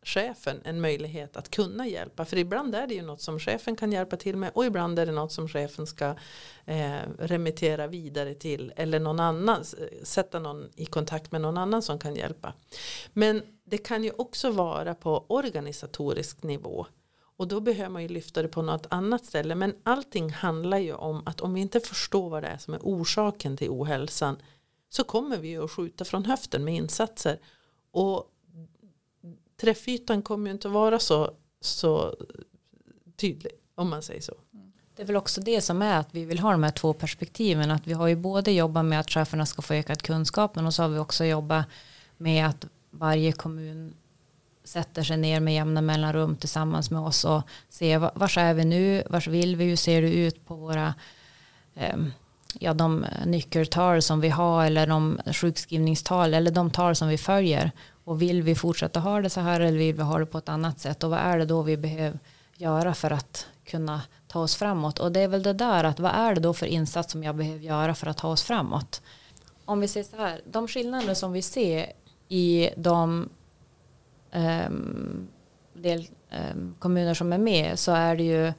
chefen 0.04 0.62
en 0.63 0.82
möjlighet 0.82 1.38
att 1.38 1.50
kunna 1.50 1.88
hjälpa. 1.88 2.26
För 2.26 2.38
ibland 2.38 2.76
är 2.76 2.88
det 2.88 2.94
ju 2.94 3.02
något 3.02 3.22
som 3.22 3.39
chefen 3.39 3.76
kan 3.76 3.92
hjälpa 3.92 4.18
till 4.18 4.38
med 4.38 4.52
och 4.54 4.66
ibland 4.66 5.00
är 5.00 5.06
det 5.06 5.12
något 5.12 5.32
som 5.32 5.48
chefen 5.48 5.88
ska 5.88 6.16
eh, 6.66 7.00
remittera 7.20 7.88
vidare 7.88 8.34
till 8.34 8.74
eller 8.76 9.00
någon 9.00 9.20
annan, 9.20 9.63
sätta 10.04 10.39
någon 10.39 10.70
i 10.76 10.86
kontakt 10.86 11.32
med 11.32 11.42
någon 11.42 11.58
annan 11.58 11.82
som 11.82 12.00
kan 12.00 12.16
hjälpa. 12.16 12.54
Men 13.13 13.42
det 13.63 13.78
kan 13.78 14.04
ju 14.04 14.12
också 14.12 14.52
vara 14.52 14.96
på 14.96 15.26
organisatorisk 15.28 16.44
nivå 16.44 16.86
och 17.38 17.48
då 17.48 17.60
behöver 17.60 17.89
man 17.89 18.02
ju 18.02 18.08
lyfta 18.08 18.42
det 18.42 18.48
på 18.48 18.62
något 18.62 18.88
annat 18.89 19.26
ställe. 19.26 19.56
Men 19.56 19.76
allting 19.84 20.30
handlar 20.30 20.78
ju 20.78 20.94
om 20.94 21.24
att 21.26 21.42
om 21.42 21.54
vi 21.54 21.62
inte 21.62 21.80
förstår 21.80 22.30
vad 22.30 22.44
det 22.44 22.48
är 22.48 22.58
som 22.58 22.74
är 22.74 22.80
orsaken 22.84 23.58
till 23.58 23.70
ohälsan 23.70 24.38
så 24.89 25.04
kommer 25.04 25.38
vi 25.38 25.48
ju 25.48 25.63
att 25.63 25.72
skjuta 25.72 26.06
från 26.06 26.26
höften 26.26 26.63
med 26.63 26.76
insatser. 26.76 27.39
Och 27.92 28.33
träffytan 29.63 30.21
kommer 30.21 30.47
ju 30.47 30.54
inte 30.54 30.67
att 30.67 30.73
vara 30.73 30.99
så, 30.99 31.32
så 31.62 32.15
tydlig 33.15 33.52
om 33.76 33.89
man 33.89 34.02
säger 34.02 34.21
så. 34.21 34.34
Mm. 34.54 34.71
Det 34.95 35.02
är 35.02 35.06
väl 35.06 35.15
också 35.15 35.41
det 35.41 35.62
som 35.62 35.82
är 35.82 35.99
att 35.99 36.08
vi 36.12 36.26
vill 36.26 36.39
ha 36.39 36.52
de 36.52 36.63
här 36.63 36.71
två 36.71 36.93
perspektiven. 36.93 37.71
Att 37.71 37.88
vi 37.88 37.93
har 37.93 38.08
ju 38.08 38.15
både 38.15 38.52
jobbat 38.52 38.86
med 38.86 38.99
att 38.99 39.10
cheferna 39.10 39.45
ska 39.45 39.62
få 39.62 39.73
ökad 39.73 40.02
kunskap 40.02 40.56
men 40.56 40.71
så 40.71 40.82
har 40.82 40.89
vi 40.89 40.99
också 40.99 41.26
jobbat 41.26 41.65
med 42.17 42.47
att 42.47 42.65
varje 42.91 43.32
kommun 43.32 43.93
sätter 44.63 45.04
sig 45.04 45.17
ner 45.17 45.39
med 45.39 45.54
jämna 45.54 45.82
mellanrum 45.82 46.36
tillsammans 46.36 46.91
med 46.91 47.02
oss 47.02 47.26
och 47.26 47.41
ser 47.69 48.19
vars 48.19 48.38
är 48.38 48.54
vi 48.54 48.65
nu, 48.65 49.04
vars 49.10 49.28
vill 49.28 49.56
vi, 49.56 49.65
hur 49.65 49.76
ser 49.76 50.02
det 50.02 50.13
ut 50.13 50.45
på 50.45 50.56
våra 50.56 50.93
eh, 51.76 51.97
ja, 52.60 52.73
de 52.73 53.06
nyckeltal 53.26 54.02
som 54.02 54.21
vi 54.21 54.30
har 54.30 54.65
eller 54.65 54.88
de 54.88 55.19
sjukskrivningstal 55.26 56.34
eller 56.34 56.52
de 56.52 56.71
tal 56.71 56.95
som 56.95 57.08
vi 57.08 57.17
följer 57.17 57.71
och 58.04 58.22
vill 58.22 58.44
vi 58.44 58.56
fortsätta 58.56 59.00
ha 59.00 59.22
det 59.22 59.30
så 59.30 59.42
här 59.42 59.60
eller 59.60 59.78
vill 59.78 59.96
vi 59.96 60.02
ha 60.02 60.20
det 60.20 60.26
på 60.26 60.38
ett 60.38 60.50
annat 60.50 60.80
sätt? 60.80 61.04
Och 61.04 61.10
vad 61.10 61.20
är 61.20 61.38
det 61.38 61.46
då 61.46 61.62
vi 61.62 61.78
behöver 61.78 62.20
göra 62.58 62.94
för 62.94 63.12
att 63.12 63.48
kunna 63.66 64.02
ta 64.28 64.39
oss 64.39 64.56
framåt? 64.56 65.00
Och 65.00 65.12
det 65.12 65.20
är 65.20 65.28
väl 65.28 65.44
det 65.44 65.54
där 65.54 65.84
att 65.84 66.00
vad 66.00 66.12
är 66.12 66.36
det 66.36 66.42
då 66.42 66.54
för 66.54 66.66
insats 66.66 67.12
som 67.12 67.24
jag 67.24 67.36
behöver 67.36 67.60
göra 67.60 67.96
för 67.96 68.08
att 68.08 68.18
ta 68.18 68.28
oss 68.28 68.44
framåt? 68.44 69.02
Om 69.66 69.80
vi 69.80 69.88
ser 69.88 70.04
så 70.04 70.16
här 70.16 70.42
de 70.46 70.68
skillnader 70.68 71.13
som 71.13 71.32
vi 71.32 71.42
ser 71.42 71.92
i 72.30 72.70
de 72.78 73.30
um, 74.34 75.28
del 75.74 76.08
um, 76.52 76.76
kommuner 76.80 77.13
som 77.13 77.34
är 77.34 77.38
med 77.38 77.80
så 77.80 77.92
är 77.92 78.16
det 78.16 78.24
ju 78.24 78.54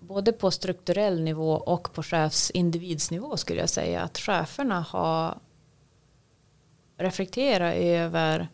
både 0.00 0.32
på 0.32 0.50
strukturell 0.50 1.20
nivå 1.20 1.52
och 1.52 1.92
på 1.92 2.02
chefsindividsnivå 2.02 3.36
skulle 3.36 3.60
jag 3.60 3.68
säga. 3.68 4.02
Att 4.02 4.18
cheferna 4.18 4.80
har 4.80 5.38
Reflektera 6.96 7.74
över 7.74 8.48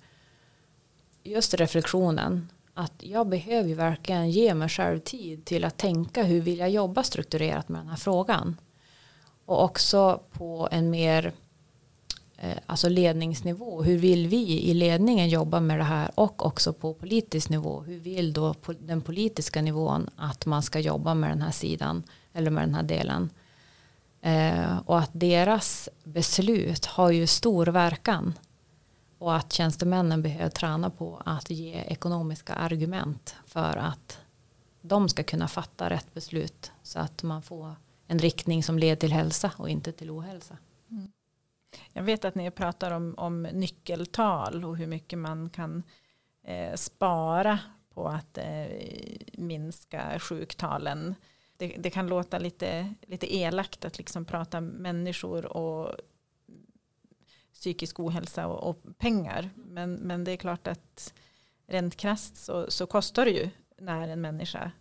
just 1.22 1.54
reflektionen 1.54 2.48
att 2.74 2.92
jag 2.98 3.28
behöver 3.28 3.68
ju 3.68 3.74
verkligen 3.74 4.30
ge 4.30 4.54
mig 4.54 4.68
själv 4.68 4.98
tid 4.98 5.44
till 5.44 5.64
att 5.64 5.76
tänka 5.76 6.22
hur 6.22 6.40
vill 6.40 6.58
jag 6.58 6.70
jobba 6.70 7.02
strukturerat 7.02 7.68
med 7.68 7.80
den 7.80 7.88
här 7.88 7.96
frågan 7.96 8.56
och 9.44 9.64
också 9.64 10.20
på 10.32 10.68
en 10.70 10.90
mer 10.90 11.32
eh, 12.36 12.56
alltså 12.66 12.88
ledningsnivå. 12.88 13.82
Hur 13.82 13.98
vill 13.98 14.28
vi 14.28 14.60
i 14.60 14.74
ledningen 14.74 15.28
jobba 15.28 15.60
med 15.60 15.78
det 15.78 15.84
här 15.84 16.10
och 16.14 16.46
också 16.46 16.72
på 16.72 16.94
politisk 16.94 17.48
nivå. 17.48 17.80
Hur 17.80 17.98
vill 17.98 18.32
då 18.32 18.54
den 18.78 19.00
politiska 19.00 19.62
nivån 19.62 20.10
att 20.16 20.46
man 20.46 20.62
ska 20.62 20.78
jobba 20.78 21.14
med 21.14 21.30
den 21.30 21.42
här 21.42 21.50
sidan 21.50 22.02
eller 22.32 22.50
med 22.50 22.62
den 22.62 22.74
här 22.74 22.82
delen. 22.82 23.30
Eh, 24.20 24.78
och 24.78 24.98
att 24.98 25.10
deras 25.12 25.88
beslut 26.04 26.86
har 26.86 27.10
ju 27.10 27.26
stor 27.26 27.66
verkan. 27.66 28.38
Och 29.18 29.36
att 29.36 29.52
tjänstemännen 29.52 30.22
behöver 30.22 30.50
träna 30.50 30.90
på 30.90 31.22
att 31.24 31.50
ge 31.50 31.74
ekonomiska 31.74 32.54
argument 32.54 33.36
för 33.46 33.76
att 33.76 34.18
de 34.80 35.08
ska 35.08 35.22
kunna 35.22 35.48
fatta 35.48 35.90
rätt 35.90 36.14
beslut 36.14 36.72
så 36.82 36.98
att 36.98 37.22
man 37.22 37.42
får 37.42 37.74
en 38.06 38.18
riktning 38.18 38.62
som 38.62 38.78
leder 38.78 38.96
till 38.96 39.12
hälsa 39.12 39.52
och 39.56 39.68
inte 39.68 39.92
till 39.92 40.10
ohälsa. 40.10 40.56
Mm. 40.90 41.12
Jag 41.92 42.02
vet 42.02 42.24
att 42.24 42.34
ni 42.34 42.50
pratar 42.50 42.90
om, 42.90 43.14
om 43.16 43.42
nyckeltal 43.42 44.64
och 44.64 44.76
hur 44.76 44.86
mycket 44.86 45.18
man 45.18 45.50
kan 45.50 45.82
eh, 46.44 46.74
spara 46.74 47.58
på 47.94 48.08
att 48.08 48.38
eh, 48.38 48.66
minska 49.32 50.18
sjuktalen. 50.18 51.14
Det, 51.60 51.76
det, 51.78 51.90
kan 51.90 52.06
låta 52.06 52.38
lite, 52.38 52.94
lite 53.02 53.36
elakt 53.36 53.84
att 53.84 53.98
liksom 53.98 54.24
prata 54.24 54.60
människor 54.60 55.46
och 55.46 55.96
psykisk 57.54 58.00
ohälsa 58.00 58.46
och, 58.46 58.70
och 58.70 58.98
pengar. 58.98 59.50
Men, 59.54 59.94
men 59.94 60.24
det 60.24 60.32
är 60.32 60.36
klart 60.36 60.66
att 60.66 61.14
rent 61.66 61.96
krasst 61.96 62.36
så, 62.36 62.70
så 62.70 62.86
kostar 62.86 63.24
det 63.24 63.30
ju 63.30 63.50
när 63.78 64.08
en 64.08 64.20
människa 64.20 64.72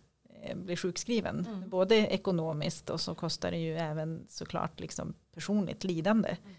eh, 0.42 0.56
blir 0.56 0.76
sjukskriven. 0.76 1.46
Mm. 1.46 1.70
Både 1.70 1.96
ekonomiskt 1.96 2.90
och 2.90 3.00
så 3.00 3.14
kostar 3.14 3.50
det 3.50 3.58
ju 3.58 3.76
även 3.76 4.26
såklart 4.28 4.80
liksom 4.80 5.14
personligt 5.34 5.84
lidande. 5.84 6.28
Mm. 6.28 6.56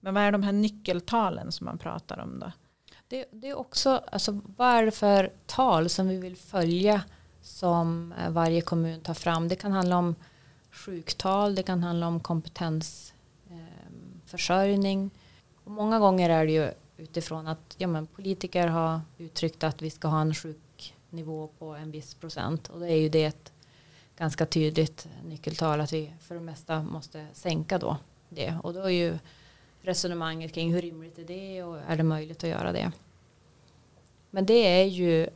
Men 0.00 0.14
vad 0.14 0.22
är 0.22 0.32
de 0.32 0.42
här 0.42 0.52
nyckeltalen 0.52 1.52
som 1.52 1.64
man 1.64 1.78
pratar 1.78 2.18
om 2.18 2.38
då? 2.38 2.52
Det, 3.08 3.24
det, 3.32 3.48
är 3.48 3.54
också, 3.54 3.90
alltså, 4.12 4.40
vad 4.44 4.68
är 4.68 4.84
det 4.84 4.90
för 4.90 5.32
tal 5.46 5.88
som 5.88 6.08
vi 6.08 6.16
vill 6.16 6.36
följa 6.36 7.02
som 7.46 8.12
eh, 8.12 8.30
varje 8.30 8.60
kommun 8.60 9.00
tar 9.00 9.14
fram? 9.14 9.48
Det 9.48 9.56
kan 9.56 9.72
handla 9.72 9.96
om 9.96 10.14
sjuktal, 10.70 11.54
det 11.54 11.62
kan 11.62 11.82
handla 11.82 12.06
om 12.06 12.20
kompetensförsörjning. 12.20 15.00
Ehm, 15.00 15.10
och 15.64 15.70
många 15.70 15.98
gånger 15.98 16.30
är 16.30 16.46
det 16.46 16.52
ju 16.52 16.70
utifrån 16.96 17.46
att 17.46 17.74
ja, 17.78 17.86
men 17.86 18.06
politiker 18.06 18.66
har 18.66 19.00
uttryckt 19.18 19.64
att 19.64 19.82
vi 19.82 19.90
ska 19.90 20.08
ha 20.08 20.20
en 20.20 20.34
sjuknivå 20.34 21.48
på 21.58 21.74
en 21.74 21.90
viss 21.90 22.14
procent 22.14 22.68
och 22.68 22.80
då 22.80 22.86
är 22.86 22.96
ju 22.96 23.08
det 23.08 23.24
ett 23.24 23.52
ganska 24.16 24.46
tydligt 24.46 25.08
nyckeltal 25.24 25.80
att 25.80 25.92
vi 25.92 26.12
för 26.20 26.34
det 26.34 26.40
mesta 26.40 26.82
måste 26.82 27.26
sänka 27.32 27.78
då 27.78 27.96
det 28.28 28.54
och 28.62 28.74
då 28.74 28.80
är 28.80 28.88
ju 28.88 29.18
resonemanget 29.80 30.52
kring 30.52 30.72
hur 30.72 30.82
rimligt 30.82 31.18
är 31.18 31.24
det 31.24 31.62
och 31.62 31.78
är 31.88 31.96
det 31.96 32.02
möjligt 32.02 32.44
att 32.44 32.50
göra 32.50 32.72
det. 32.72 32.92
Men 34.30 34.46
det 34.46 34.80
är 34.80 34.84
ju 34.84 35.28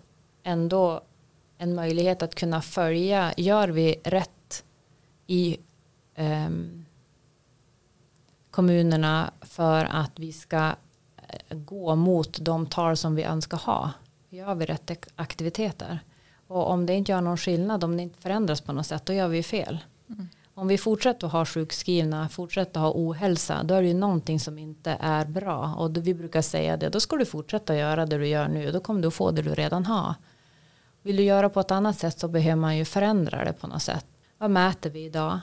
ändå 0.43 1.03
en 1.63 1.75
möjlighet 1.75 2.23
att 2.23 2.35
kunna 2.35 2.63
följa, 2.63 3.33
gör 3.37 3.69
vi 3.69 4.01
rätt 4.05 4.65
i 5.27 5.59
um, 6.19 6.85
kommunerna 8.51 9.31
för 9.41 9.85
att 9.85 10.19
vi 10.19 10.33
ska 10.33 10.75
eh, 11.17 11.59
gå 11.59 11.95
mot 11.95 12.39
de 12.41 12.67
tal 12.67 12.97
som 12.97 13.15
vi 13.15 13.23
önskar 13.23 13.59
ha. 13.59 13.91
Gör 14.31 14.55
vi 14.55 14.67
rätt 14.67 15.09
aktiviteter? 15.17 16.01
Och 16.47 16.71
om 16.71 16.87
det 16.87 16.95
inte 16.95 17.13
gör 17.13 17.21
någon 17.21 17.37
skillnad, 17.37 17.85
om 17.85 17.97
det 17.97 18.03
inte 18.03 18.21
förändras 18.21 18.61
på 18.61 18.73
något 18.73 18.87
sätt, 18.87 19.07
då 19.07 19.13
gör 19.13 19.29
vi 19.29 19.43
fel. 19.43 19.79
Mm. 20.09 20.29
Om 20.55 20.69
vi 20.69 20.79
fortsätter 20.79 21.27
att 21.27 21.33
ha 21.33 21.47
sjukskrivna, 21.47 22.29
fortsätter 22.29 22.81
att 22.81 22.85
ha 22.85 22.93
ohälsa, 22.95 23.63
då 23.63 23.75
är 23.75 23.83
det 23.83 23.89
ju 23.89 23.95
någonting 23.95 24.41
som 24.41 24.59
inte 24.59 24.97
är 25.01 25.25
bra. 25.25 25.75
Och 25.79 26.07
vi 26.07 26.15
brukar 26.15 26.43
säga 26.43 26.77
det, 26.77 26.89
då 26.89 27.01
ska 27.01 27.17
du 27.17 27.25
fortsätta 27.25 27.77
göra 27.77 28.07
det 28.07 28.19
du 28.19 28.29
gör 28.29 28.49
nu, 28.49 28.73
då 28.73 28.81
kommer 28.81 29.03
du 29.03 29.11
få 29.11 29.31
det 29.31 29.43
du 29.43 29.55
redan 29.55 29.87
har. 29.87 30.15
Vill 31.03 31.17
du 31.17 31.23
göra 31.23 31.49
på 31.49 31.61
ett 31.61 31.71
annat 31.71 31.99
sätt 31.99 32.19
så 32.19 32.29
behöver 32.29 32.61
man 32.61 32.77
ju 32.77 32.85
förändra 32.85 33.45
det 33.45 33.53
på 33.53 33.67
något 33.67 33.83
sätt. 33.83 34.07
Vad 34.39 34.51
mäter 34.51 34.91
vi 34.91 35.05
idag? 35.05 35.41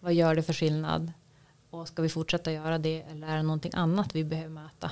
Vad 0.00 0.14
gör 0.14 0.34
det 0.34 0.42
för 0.42 0.52
skillnad? 0.52 1.12
Och 1.70 1.88
ska 1.88 2.02
vi 2.02 2.08
fortsätta 2.08 2.52
göra 2.52 2.78
det 2.78 3.02
eller 3.02 3.28
är 3.28 3.36
det 3.36 3.42
någonting 3.42 3.72
annat 3.74 4.14
vi 4.14 4.24
behöver 4.24 4.48
mäta 4.48 4.90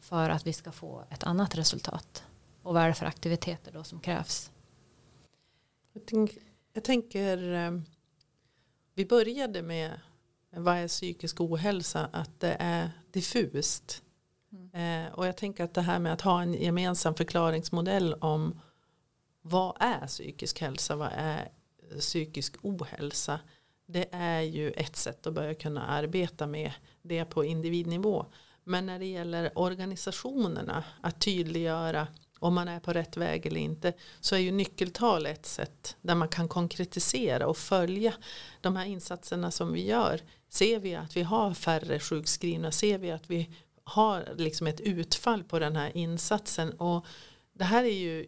för 0.00 0.30
att 0.30 0.46
vi 0.46 0.52
ska 0.52 0.72
få 0.72 1.04
ett 1.10 1.24
annat 1.24 1.54
resultat? 1.54 2.24
Och 2.62 2.74
vad 2.74 2.82
är 2.82 2.88
det 2.88 2.94
för 2.94 3.06
aktiviteter 3.06 3.72
då 3.72 3.84
som 3.84 4.00
krävs? 4.00 4.50
Jag, 5.92 6.02
tänk, 6.06 6.38
jag 6.72 6.84
tänker, 6.84 7.52
eh, 7.54 7.80
vi 8.94 9.06
började 9.06 9.62
med 9.62 10.00
vad 10.50 10.76
är 10.76 10.88
psykisk 10.88 11.40
ohälsa, 11.40 12.08
att 12.12 12.40
det 12.40 12.56
är 12.58 12.90
diffust. 13.12 14.02
Mm. 14.52 15.06
Eh, 15.06 15.12
och 15.12 15.26
jag 15.26 15.36
tänker 15.36 15.64
att 15.64 15.74
det 15.74 15.80
här 15.80 15.98
med 15.98 16.12
att 16.12 16.20
ha 16.20 16.42
en 16.42 16.54
gemensam 16.54 17.14
förklaringsmodell 17.14 18.14
om 18.14 18.60
vad 19.48 19.76
är 19.80 20.06
psykisk 20.06 20.60
hälsa, 20.60 20.96
vad 20.96 21.10
är 21.12 21.52
eh, 21.90 21.98
psykisk 21.98 22.54
ohälsa. 22.62 23.40
Det 23.86 24.08
är 24.12 24.40
ju 24.40 24.70
ett 24.70 24.96
sätt 24.96 25.26
att 25.26 25.34
börja 25.34 25.54
kunna 25.54 25.86
arbeta 25.86 26.46
med 26.46 26.72
det 27.02 27.24
på 27.24 27.44
individnivå. 27.44 28.26
Men 28.64 28.86
när 28.86 28.98
det 28.98 29.06
gäller 29.06 29.58
organisationerna 29.58 30.84
att 31.00 31.20
tydliggöra 31.20 32.06
om 32.38 32.54
man 32.54 32.68
är 32.68 32.80
på 32.80 32.92
rätt 32.92 33.16
väg 33.16 33.46
eller 33.46 33.60
inte 33.60 33.92
så 34.20 34.34
är 34.34 34.38
ju 34.38 34.50
nyckeltal 34.50 35.26
ett 35.26 35.46
sätt 35.46 35.96
där 36.00 36.14
man 36.14 36.28
kan 36.28 36.48
konkretisera 36.48 37.46
och 37.46 37.56
följa 37.56 38.14
de 38.60 38.76
här 38.76 38.86
insatserna 38.86 39.50
som 39.50 39.72
vi 39.72 39.86
gör. 39.86 40.20
Ser 40.48 40.78
vi 40.78 40.94
att 40.94 41.16
vi 41.16 41.22
har 41.22 41.54
färre 41.54 42.00
sjukskrivna, 42.00 42.72
ser 42.72 42.98
vi 42.98 43.10
att 43.10 43.30
vi 43.30 43.50
har 43.84 44.28
liksom 44.36 44.66
ett 44.66 44.80
utfall 44.80 45.44
på 45.44 45.58
den 45.58 45.76
här 45.76 45.96
insatsen 45.96 46.72
och 46.72 47.06
det 47.52 47.64
här 47.64 47.84
är 47.84 47.98
ju 47.98 48.26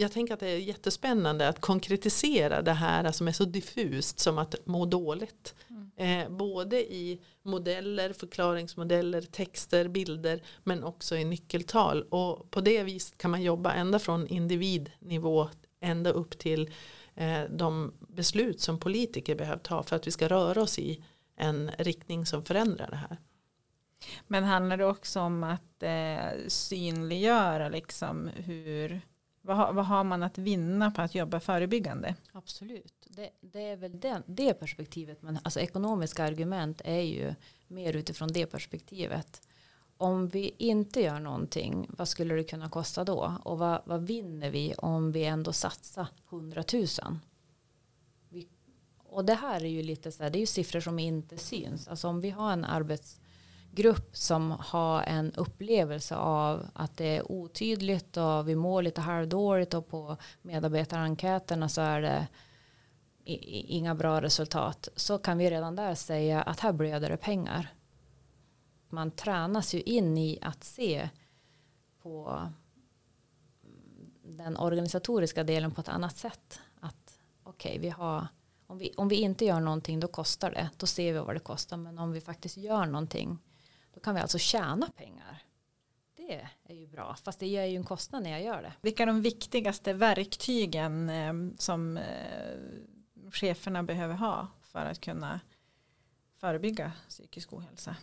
jag 0.00 0.12
tänker 0.12 0.34
att 0.34 0.40
det 0.40 0.48
är 0.48 0.58
jättespännande 0.58 1.48
att 1.48 1.60
konkretisera 1.60 2.62
det 2.62 2.72
här 2.72 3.12
som 3.12 3.28
är 3.28 3.32
så 3.32 3.44
diffust 3.44 4.18
som 4.18 4.38
att 4.38 4.66
må 4.66 4.86
dåligt. 4.86 5.54
Mm. 5.70 5.90
Eh, 5.96 6.36
både 6.36 6.92
i 6.92 7.20
modeller, 7.42 8.12
förklaringsmodeller, 8.12 9.22
texter, 9.22 9.88
bilder 9.88 10.42
men 10.64 10.84
också 10.84 11.16
i 11.16 11.24
nyckeltal. 11.24 12.02
Och 12.02 12.50
på 12.50 12.60
det 12.60 12.82
viset 12.82 13.18
kan 13.18 13.30
man 13.30 13.42
jobba 13.42 13.72
ända 13.72 13.98
från 13.98 14.26
individnivå 14.26 15.48
ända 15.80 16.10
upp 16.10 16.38
till 16.38 16.70
eh, 17.14 17.42
de 17.50 17.92
beslut 17.98 18.60
som 18.60 18.78
politiker 18.78 19.34
behöver 19.34 19.62
ta 19.62 19.82
för 19.82 19.96
att 19.96 20.06
vi 20.06 20.10
ska 20.10 20.28
röra 20.28 20.62
oss 20.62 20.78
i 20.78 21.04
en 21.36 21.70
riktning 21.78 22.26
som 22.26 22.44
förändrar 22.44 22.90
det 22.90 22.96
här. 22.96 23.16
Men 24.26 24.44
handlar 24.44 24.76
det 24.76 24.86
också 24.86 25.20
om 25.20 25.44
att 25.44 25.82
eh, 25.82 26.48
synliggöra 26.48 27.68
liksom 27.68 28.30
hur 28.36 29.00
vad 29.42 29.56
har, 29.56 29.72
vad 29.72 29.86
har, 29.86 30.04
man 30.04 30.22
att 30.22 30.38
vinna 30.38 30.90
på 30.90 31.02
att 31.02 31.14
jobba 31.14 31.40
förebyggande? 31.40 32.14
Absolut, 32.32 33.06
det, 33.08 33.30
det 33.40 33.60
är 33.60 33.76
väl 33.76 34.00
den, 34.00 34.22
det 34.26 34.54
perspektivet. 34.54 35.22
Men 35.22 35.38
alltså 35.42 35.60
ekonomiska 35.60 36.24
argument 36.24 36.80
är 36.84 37.00
ju 37.00 37.34
mer 37.68 37.96
utifrån 37.96 38.28
det 38.28 38.46
perspektivet. 38.46 39.42
Om 39.96 40.28
vi 40.28 40.54
inte 40.58 41.00
gör 41.00 41.20
någonting, 41.20 41.86
vad 41.88 42.08
skulle 42.08 42.34
det 42.34 42.44
kunna 42.44 42.68
kosta 42.68 43.04
då? 43.04 43.34
Och 43.42 43.58
vad, 43.58 43.82
vad 43.84 44.06
vinner 44.06 44.50
vi 44.50 44.74
om 44.74 45.12
vi 45.12 45.24
ändå 45.24 45.52
satsar 45.52 46.06
100 46.28 46.64
000? 46.72 46.86
Vi, 48.28 48.48
och 48.98 49.24
det 49.24 49.34
här 49.34 49.64
är 49.64 49.68
ju 49.68 49.82
lite 49.82 50.12
så 50.12 50.22
här, 50.22 50.30
det 50.30 50.38
är 50.38 50.40
ju 50.40 50.46
siffror 50.46 50.80
som 50.80 50.98
inte 50.98 51.38
syns. 51.38 51.88
Alltså 51.88 52.08
om 52.08 52.20
vi 52.20 52.30
har 52.30 52.52
en 52.52 52.64
arbets 52.64 53.20
grupp 53.70 54.16
som 54.16 54.50
har 54.50 55.02
en 55.02 55.32
upplevelse 55.32 56.16
av 56.16 56.66
att 56.72 56.96
det 56.96 57.16
är 57.16 57.32
otydligt 57.32 58.16
och 58.16 58.48
vi 58.48 58.54
mår 58.54 58.82
lite 58.82 59.00
halvdåligt 59.00 59.74
och 59.74 59.88
på 59.88 60.16
medarbetarenkäterna 60.42 61.68
så 61.68 61.80
är 61.80 62.00
det 62.00 62.26
inga 63.24 63.94
bra 63.94 64.22
resultat 64.22 64.88
så 64.96 65.18
kan 65.18 65.38
vi 65.38 65.50
redan 65.50 65.76
där 65.76 65.94
säga 65.94 66.42
att 66.42 66.60
här 66.60 66.72
blöder 66.72 67.10
det 67.10 67.16
pengar. 67.16 67.74
Man 68.88 69.10
tränas 69.10 69.74
ju 69.74 69.80
in 69.80 70.18
i 70.18 70.38
att 70.42 70.64
se 70.64 71.08
på 72.02 72.42
den 74.22 74.56
organisatoriska 74.56 75.44
delen 75.44 75.70
på 75.70 75.80
ett 75.80 75.88
annat 75.88 76.16
sätt. 76.16 76.60
Att 76.80 77.18
okej, 77.42 77.70
okay, 77.70 77.80
vi 77.80 77.88
har 77.88 78.26
om 78.66 78.78
vi, 78.78 78.94
om 78.96 79.08
vi 79.08 79.16
inte 79.16 79.44
gör 79.44 79.60
någonting 79.60 80.00
då 80.00 80.08
kostar 80.08 80.50
det. 80.50 80.70
Då 80.76 80.86
ser 80.86 81.12
vi 81.12 81.18
vad 81.18 81.36
det 81.36 81.40
kostar. 81.40 81.76
Men 81.76 81.98
om 81.98 82.12
vi 82.12 82.20
faktiskt 82.20 82.56
gör 82.56 82.86
någonting 82.86 83.38
då 84.00 84.04
kan 84.04 84.14
vi 84.14 84.20
alltså 84.20 84.38
tjäna 84.38 84.86
pengar. 84.96 85.42
Det 86.16 86.48
är 86.64 86.74
ju 86.74 86.86
bra, 86.86 87.16
fast 87.22 87.40
det 87.40 87.46
ger 87.46 87.64
ju 87.64 87.76
en 87.76 87.84
kostnad 87.84 88.22
när 88.22 88.30
jag 88.30 88.42
gör 88.42 88.62
det. 88.62 88.72
Vilka 88.80 89.02
är 89.02 89.06
de 89.06 89.22
viktigaste 89.22 89.92
verktygen 89.92 91.10
eh, 91.10 91.32
som 91.58 91.96
eh, 91.96 92.02
cheferna 93.32 93.82
behöver 93.82 94.14
ha 94.14 94.48
för 94.62 94.86
att 94.86 95.00
kunna 95.00 95.40
förebygga 96.36 96.92
psykisk 97.08 97.52
ohälsa? 97.52 97.96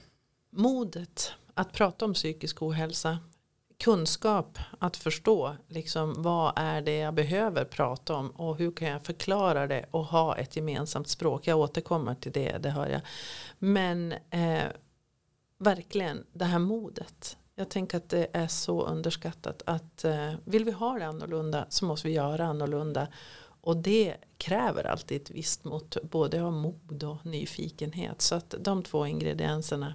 Modet 0.49 1.33
att 1.53 1.71
prata 1.71 2.05
om 2.05 2.13
psykisk 2.13 2.61
ohälsa 2.61 3.19
kunskap 3.77 4.59
att 4.79 4.97
förstå 4.97 5.55
liksom, 5.67 6.15
vad 6.17 6.53
är 6.55 6.81
det 6.81 6.97
jag 6.97 7.13
behöver 7.13 7.65
prata 7.65 8.15
om 8.15 8.29
och 8.29 8.57
hur 8.57 8.71
kan 8.71 8.87
jag 8.87 9.05
förklara 9.05 9.67
det 9.67 9.85
och 9.91 10.05
ha 10.05 10.37
ett 10.37 10.55
gemensamt 10.55 11.07
språk. 11.07 11.47
Jag 11.47 11.59
återkommer 11.59 12.15
till 12.15 12.31
det, 12.31 12.57
det 12.57 12.69
hör 12.69 12.87
jag. 12.87 13.01
Men 13.59 14.11
eh, 14.29 14.63
verkligen 15.57 16.25
det 16.33 16.45
här 16.45 16.59
modet. 16.59 17.37
Jag 17.55 17.69
tänker 17.69 17.97
att 17.97 18.09
det 18.09 18.27
är 18.33 18.47
så 18.47 18.85
underskattat 18.85 19.61
att 19.65 20.03
eh, 20.03 20.33
vill 20.45 20.65
vi 20.65 20.71
ha 20.71 20.99
det 20.99 21.07
annorlunda 21.07 21.65
så 21.69 21.85
måste 21.85 22.07
vi 22.07 22.13
göra 22.13 22.45
annorlunda. 22.45 23.07
Och 23.61 23.77
det 23.77 24.15
kräver 24.37 24.83
alltid 24.83 25.21
ett 25.21 25.29
visst 25.29 25.63
mått 25.63 25.97
både 26.03 26.43
av 26.43 26.53
mod 26.53 27.03
och 27.03 27.25
nyfikenhet. 27.25 28.21
Så 28.21 28.35
att 28.35 28.55
de 28.59 28.83
två 28.83 29.05
ingredienserna 29.05 29.93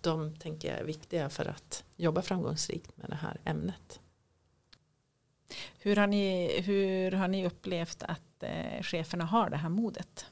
de 0.00 0.34
tänker 0.34 0.68
jag 0.68 0.78
är 0.78 0.84
viktiga 0.84 1.30
för 1.30 1.44
att 1.44 1.84
jobba 1.96 2.22
framgångsrikt 2.22 2.96
med 2.96 3.10
det 3.10 3.16
här 3.16 3.40
ämnet. 3.44 4.00
Hur 5.78 5.96
har 5.96 6.06
ni, 6.06 6.60
hur 6.60 7.12
har 7.12 7.28
ni 7.28 7.46
upplevt 7.46 8.02
att 8.02 8.42
eh, 8.42 8.82
cheferna 8.82 9.24
har 9.24 9.50
det 9.50 9.56
här 9.56 9.68
modet? 9.68 10.26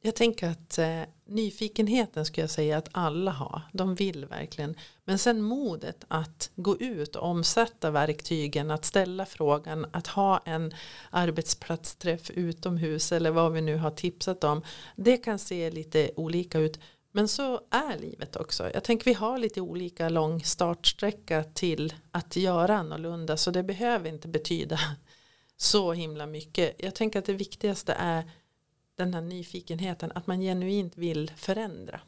Jag 0.00 0.14
tänker 0.14 0.48
att 0.48 0.78
eh, 0.78 1.02
nyfikenheten 1.26 2.24
skulle 2.24 2.42
jag 2.42 2.50
säga 2.50 2.78
att 2.78 2.88
alla 2.92 3.30
har. 3.30 3.62
De 3.72 3.94
vill 3.94 4.24
verkligen. 4.24 4.74
Men 5.04 5.18
sen 5.18 5.42
modet 5.42 6.04
att 6.08 6.50
gå 6.56 6.76
ut 6.76 7.16
och 7.16 7.28
omsätta 7.28 7.90
verktygen, 7.90 8.70
att 8.70 8.84
ställa 8.84 9.26
frågan, 9.26 9.86
att 9.92 10.06
ha 10.06 10.42
en 10.44 10.74
arbetsplatsträff 11.10 12.30
utomhus 12.30 13.12
eller 13.12 13.30
vad 13.30 13.52
vi 13.52 13.60
nu 13.60 13.76
har 13.76 13.90
tipsat 13.90 14.44
om. 14.44 14.62
Det 14.96 15.16
kan 15.16 15.38
se 15.38 15.70
lite 15.70 16.10
olika 16.16 16.58
ut. 16.58 16.80
Men 17.12 17.28
så 17.28 17.60
är 17.70 17.98
livet 17.98 18.36
också. 18.36 18.70
Jag 18.74 18.84
tänker 18.84 19.04
vi 19.04 19.12
har 19.12 19.38
lite 19.38 19.60
olika 19.60 20.08
lång 20.08 20.44
startsträcka 20.44 21.44
till 21.44 21.94
att 22.10 22.36
göra 22.36 22.76
annorlunda. 22.76 23.36
Så 23.36 23.50
det 23.50 23.62
behöver 23.62 24.08
inte 24.08 24.28
betyda 24.28 24.78
så 25.56 25.92
himla 25.92 26.26
mycket. 26.26 26.74
Jag 26.78 26.94
tänker 26.94 27.18
att 27.18 27.24
det 27.24 27.32
viktigaste 27.32 27.92
är 27.92 28.24
den 28.98 29.14
här 29.14 29.20
nyfikenheten 29.20 30.12
att 30.14 30.26
man 30.26 30.40
genuint 30.40 30.96
vill 30.96 31.30
förändra. 31.36 32.00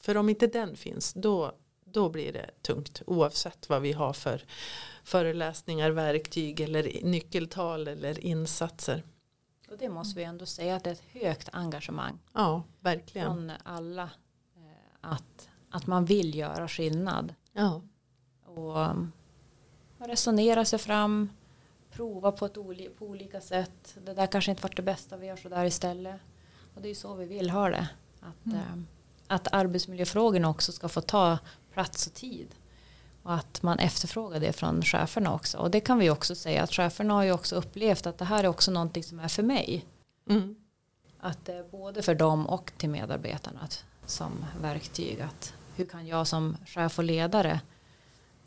För 0.00 0.16
om 0.16 0.28
inte 0.28 0.46
den 0.46 0.76
finns 0.76 1.14
då, 1.14 1.52
då 1.84 2.08
blir 2.08 2.32
det 2.32 2.50
tungt 2.62 3.02
oavsett 3.06 3.68
vad 3.68 3.82
vi 3.82 3.92
har 3.92 4.12
för 4.12 4.44
föreläsningar, 5.04 5.90
verktyg 5.90 6.60
eller 6.60 7.04
nyckeltal 7.04 7.88
eller 7.88 8.18
insatser. 8.18 9.02
Och 9.70 9.78
det 9.78 9.88
måste 9.88 10.18
vi 10.18 10.24
ändå 10.24 10.46
säga 10.46 10.76
att 10.76 10.84
det 10.84 10.90
är 10.90 10.94
ett 10.94 11.22
högt 11.22 11.48
engagemang. 11.52 12.18
Ja, 12.32 12.62
verkligen. 12.80 13.26
Från 13.26 13.52
alla. 13.64 14.10
Eh, 14.56 14.96
att, 15.00 15.48
att 15.70 15.86
man 15.86 16.04
vill 16.04 16.34
göra 16.34 16.68
skillnad. 16.68 17.34
Ja. 17.52 17.82
Och 18.44 18.76
um, 18.76 19.12
resonera 19.98 20.64
sig 20.64 20.78
fram 20.78 21.28
prova 21.96 22.32
på, 22.32 22.46
ett 22.46 22.56
oli 22.56 22.88
på 22.98 23.06
olika 23.06 23.40
sätt. 23.40 23.96
Det 24.04 24.14
där 24.14 24.26
kanske 24.26 24.50
inte 24.50 24.62
varit 24.62 24.76
det 24.76 24.82
bästa, 24.82 25.16
vi 25.16 25.26
gör 25.26 25.36
så 25.36 25.48
där 25.48 25.64
istället. 25.64 26.20
Och 26.74 26.82
det 26.82 26.88
är 26.88 26.94
så 26.94 27.14
vi 27.14 27.26
vill 27.26 27.50
ha 27.50 27.70
det. 27.70 27.88
Att, 28.20 28.46
mm. 28.46 28.58
eh, 28.58 28.76
att 29.26 29.52
arbetsmiljöfrågorna 29.52 30.48
också 30.48 30.72
ska 30.72 30.88
få 30.88 31.00
ta 31.00 31.38
plats 31.72 32.06
och 32.06 32.14
tid. 32.14 32.48
Och 33.22 33.34
att 33.34 33.62
man 33.62 33.78
efterfrågar 33.78 34.40
det 34.40 34.52
från 34.52 34.82
cheferna 34.82 35.34
också. 35.34 35.58
Och 35.58 35.70
det 35.70 35.80
kan 35.80 35.98
vi 35.98 36.10
också 36.10 36.34
säga 36.34 36.62
att 36.62 36.72
cheferna 36.72 37.14
har 37.14 37.22
ju 37.22 37.32
också 37.32 37.56
upplevt 37.56 38.06
att 38.06 38.18
det 38.18 38.24
här 38.24 38.44
är 38.44 38.48
också 38.48 38.70
någonting 38.70 39.02
som 39.02 39.20
är 39.20 39.28
för 39.28 39.42
mig. 39.42 39.86
Mm. 40.28 40.56
Att 41.20 41.44
det 41.44 41.52
är 41.52 41.64
både 41.64 42.02
för 42.02 42.14
dem 42.14 42.46
och 42.46 42.72
till 42.76 42.90
medarbetarna 42.90 43.68
som 44.06 44.44
verktyg. 44.60 45.20
Att 45.20 45.54
hur 45.76 45.84
kan 45.84 46.06
jag 46.06 46.26
som 46.26 46.56
chef 46.66 46.98
och 46.98 47.04
ledare 47.04 47.60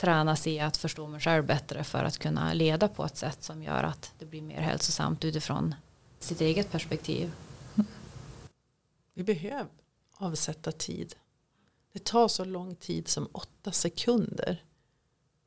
tränas 0.00 0.46
i 0.46 0.60
att 0.60 0.76
förstå 0.76 1.06
mig 1.06 1.20
själv 1.20 1.46
bättre 1.46 1.84
för 1.84 2.04
att 2.04 2.18
kunna 2.18 2.52
leda 2.52 2.88
på 2.88 3.04
ett 3.04 3.16
sätt 3.16 3.42
som 3.42 3.62
gör 3.62 3.82
att 3.82 4.14
det 4.18 4.26
blir 4.26 4.42
mer 4.42 4.60
hälsosamt 4.60 5.24
utifrån 5.24 5.74
sitt 6.18 6.40
eget 6.40 6.70
perspektiv. 6.70 7.32
Vi 9.14 9.24
behöver 9.24 9.66
avsätta 10.12 10.72
tid. 10.72 11.14
Det 11.92 12.04
tar 12.04 12.28
så 12.28 12.44
lång 12.44 12.74
tid 12.74 13.08
som 13.08 13.28
åtta 13.32 13.72
sekunder 13.72 14.64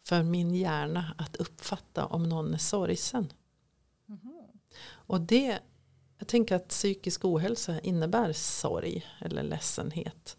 för 0.07 0.23
min 0.23 0.55
hjärna 0.55 1.15
att 1.17 1.35
uppfatta 1.35 2.05
om 2.05 2.29
någon 2.29 2.53
är 2.53 2.57
sorgsen. 2.57 3.33
Mm. 4.09 4.47
Och 4.85 5.21
det, 5.21 5.59
jag 6.17 6.27
tänker 6.27 6.55
att 6.55 6.67
psykisk 6.67 7.25
ohälsa 7.25 7.79
innebär 7.79 8.33
sorg 8.33 9.05
eller 9.19 9.43
ledsenhet. 9.43 10.37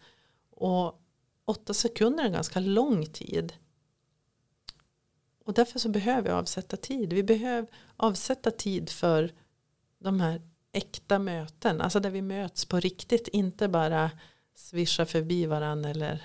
Och 0.51 1.01
åtta 1.45 1.75
sekunder 1.75 2.23
är 2.23 2.27
en 2.27 2.33
ganska 2.33 2.61
lång 2.61 3.07
tid. 3.07 3.53
Och 5.45 5.55
därför 5.55 5.79
så 5.79 5.89
behöver 5.89 6.23
vi 6.23 6.31
avsätta 6.31 6.77
tid. 6.77 7.13
Vi 7.13 7.23
behöver 7.23 7.69
avsätta 7.97 8.51
tid 8.51 8.91
för 8.91 9.33
de 9.99 10.21
här 10.21 10.43
äkta 10.73 11.19
möten. 11.19 11.81
Alltså 11.81 12.01
där 12.01 12.11
vi 12.11 12.23
möts 12.23 12.65
på 12.65 12.81
riktigt. 12.81 13.29
Inte 13.29 13.69
bara 13.69 14.11
svischa 14.55 15.07
förbi 15.07 15.47
varandra 15.47 15.91
eller 15.91 16.23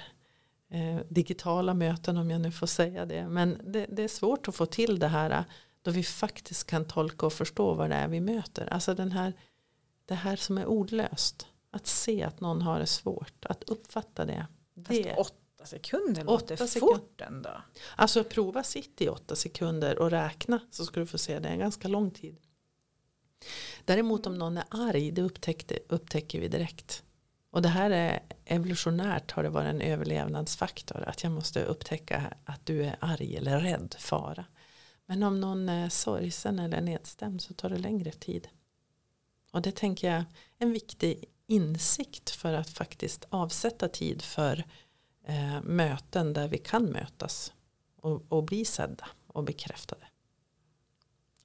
eh, 0.72 1.00
digitala 1.10 1.74
möten 1.74 2.18
om 2.18 2.32
jag 2.32 2.42
nu 2.42 2.52
får 2.52 2.68
säga 2.68 3.06
det. 3.06 3.28
Men 3.28 3.62
det, 3.64 3.86
det, 3.90 4.04
är 4.04 4.08
svårt 4.08 4.48
att 4.48 4.56
få 4.56 4.66
till 4.66 5.00
det 5.00 5.08
här 5.08 5.46
då 5.82 5.92
vi 5.92 6.04
faktiskt 6.04 6.68
kan 6.68 6.86
tolka 6.86 7.26
och 7.26 7.34
förstå 7.34 7.74
vad 7.74 7.90
det 7.90 7.96
är 7.96 8.08
vi 8.08 8.20
möter. 8.20 8.74
Alltså 8.74 8.94
den 8.96 9.12
här, 9.12 9.34
det 10.06 10.16
här 10.16 10.36
som 10.36 10.58
är 10.58 10.66
ordlöst. 10.66 11.48
Att 11.72 11.88
se 11.88 12.24
att 12.24 12.40
någon 12.40 12.62
har 12.62 12.80
det 12.80 12.88
svårt. 12.88 13.46
Att 13.46 13.64
uppfatta 13.64 14.26
det. 14.26 14.48
det 14.74 15.16
åtta 15.60 15.65
sekunder 15.65 16.24
låter 16.24 16.56
åtta 16.56 16.67
fort 16.67 17.22
ändå. 17.22 17.62
Alltså 17.95 18.24
prova 18.24 18.63
sitt 18.63 19.02
i 19.02 19.10
åtta 19.10 19.36
sekunder 19.36 20.00
och 20.00 20.12
räkna 20.12 20.60
så 20.72 20.86
ska 20.86 21.00
du 21.00 21.06
få 21.06 21.17
se 21.17 21.39
det 21.39 21.48
är 21.48 21.54
en 21.54 21.60
ganska 21.60 21.88
lång 21.88 22.12
tid. 22.12 22.38
Däremot 23.86 24.26
om 24.26 24.38
någon 24.38 24.58
är 24.58 24.63
arg 24.69 25.12
det 25.12 25.22
upptäcker 25.89 26.39
vi 26.39 26.48
direkt. 26.48 27.04
Och 27.52 27.62
det 27.62 27.69
här 27.69 27.89
är 27.89 28.19
evolutionärt 28.45 29.32
har 29.32 29.43
det 29.43 29.50
varit 29.50 29.69
en 29.69 29.82
överlevnadsfaktor. 29.82 31.04
Att 31.08 31.24
jag 31.24 31.32
måste 31.32 31.63
upptäcka 31.63 32.34
att 32.45 32.65
du 32.65 32.84
är 32.84 32.95
arg 33.00 33.36
eller 33.36 33.60
rädd, 33.60 33.95
fara. 34.00 34.45
Men 35.06 35.24
om 35.24 35.41
någon 35.41 35.69
är 35.69 35.89
sorgsen 35.89 36.60
eller 36.60 36.82
nedstämd 36.82 37.41
så 37.41 37.54
tar 37.54 37.69
det 37.69 37.78
längre 37.78 38.12
tid. 38.12 38.48
Och 39.52 39.62
det 39.62 39.76
tänker 39.76 40.08
jag 40.08 40.17
är 40.17 40.26
en 40.58 40.74
viktig 40.74 41.26
insikt 41.48 42.30
för 42.30 42.54
att 42.54 42.69
faktiskt 42.69 43.26
avsätta 43.30 43.88
tid 43.88 44.22
för 44.22 44.63
eh, 45.30 45.62
möten 45.63 46.34
där 46.34 46.48
vi 46.48 46.58
kan 46.58 46.86
mötas 46.86 47.54
och, 47.96 48.26
och 48.30 48.44
bli 48.44 48.65
sedda 48.65 49.08
och 49.28 49.44
bekräftade. 49.44 50.06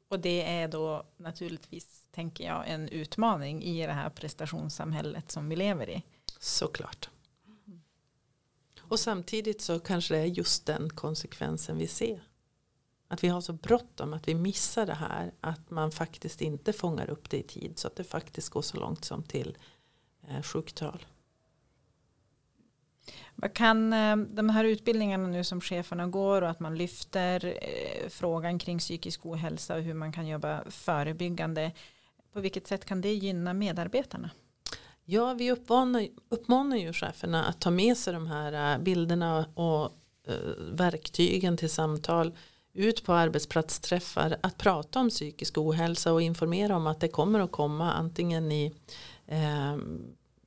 Och 0.09 0.21
det 0.21 0.43
är 0.43 0.69
då 0.69 1.07
naturligtvis, 1.17 2.09
tänker 2.11 2.45
jag, 2.45 2.69
en 2.69 2.89
utmaning 2.89 3.63
i 3.63 3.87
det 3.87 3.93
här 3.93 4.11
prestationssamhället 4.11 5.31
som 5.31 5.49
vi 5.49 5.57
lever 5.57 5.91
i. 5.91 6.03
Såklart. 6.39 7.11
Och 8.81 9.01
samtidigt 9.01 9.61
så 9.61 9.81
kanske 9.81 10.15
det 10.15 10.21
är 10.21 10.27
just 10.27 10.67
den 10.67 10.91
konsekvensen 10.91 11.79
vi 11.79 11.87
ser. 11.87 12.23
Att 13.09 13.25
vi 13.25 13.29
har 13.29 13.41
så 13.41 13.53
bråttom 13.53 14.15
att 14.15 14.29
vi 14.29 14.35
missar 14.35 14.87
det 14.87 14.95
här. 14.95 15.33
Att 15.41 15.71
man 15.71 15.91
faktiskt 15.91 16.41
inte 16.41 16.73
fångar 16.73 17.11
upp 17.11 17.31
det 17.31 17.39
i 17.39 17.43
tid. 17.43 17.79
Så 17.79 17.89
att 17.89 17.97
det 17.97 18.05
faktiskt 18.05 18.49
går 18.49 18.63
så 18.63 18.77
långt 18.77 19.05
som 19.05 19.23
till 19.23 19.57
eh, 20.29 20.43
sjuktal. 20.43 21.07
Vad 23.37 23.55
kan 23.55 23.93
eh, 23.93 24.17
de 24.17 24.49
här 24.49 24.65
utbildningarna 24.65 25.27
nu 25.27 25.45
som 25.45 25.61
cheferna 25.61 26.07
går 26.07 26.43
och 26.43 26.51
att 26.51 26.61
man 26.61 26.79
lyfter 26.79 27.45
eh, 27.45 28.09
frågan 28.09 28.59
kring 28.59 28.79
psykisk 28.79 29.27
ohälsa 29.27 29.75
och 29.75 29.83
hur 29.83 29.95
man 29.95 30.13
kan 30.13 30.27
jobba 30.27 30.65
förebyggande. 30.71 31.73
På 32.33 32.41
vilket 32.41 32.67
sätt 32.67 32.85
kan 32.85 33.01
det 33.01 33.15
gynna 33.15 33.53
medarbetarna? 33.53 34.31
Ja, 35.05 35.35
vi 35.35 35.53
uppmanar, 35.53 36.09
uppmanar 36.29 36.77
ju 36.77 36.93
cheferna 36.93 37.45
att 37.45 37.61
ta 37.61 37.71
med 37.71 37.97
sig 37.97 38.13
de 38.13 38.27
här 38.27 38.75
eh, 38.75 38.83
bilderna 38.83 39.47
och 39.55 40.01
verktygen 40.73 41.57
till 41.57 41.71
samtal 41.71 42.33
ut 42.75 43.05
på 43.05 43.13
arbetsplatsträffar 43.13 44.37
att 44.41 44.59
prata 44.59 45.01
om 45.01 45.11
psykisk 45.11 45.59
ohälsa 45.59 46.13
och 46.13 46.23
informera 46.23 46.77
om 46.77 46.87
att 46.87 47.01
det 47.01 47.09
kommer 47.09 47.41
att 47.41 47.53
komma 47.53 47.93
antingen 47.93 48.53
i 48.53 48.73
eh, 49.27 49.77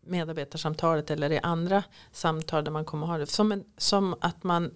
medarbetarsamtalet 0.08 1.12
eller 1.12 1.32
i 1.32 1.40
andra 1.40 1.84
samtal 2.12 2.64
där 2.64 2.72
man 2.72 2.86
kommer 2.86 3.08
ha 3.08 3.18
det. 3.18 3.26
Som, 3.26 3.52
en, 3.52 3.64
som 3.78 4.16
att 4.22 4.44
man 4.44 4.72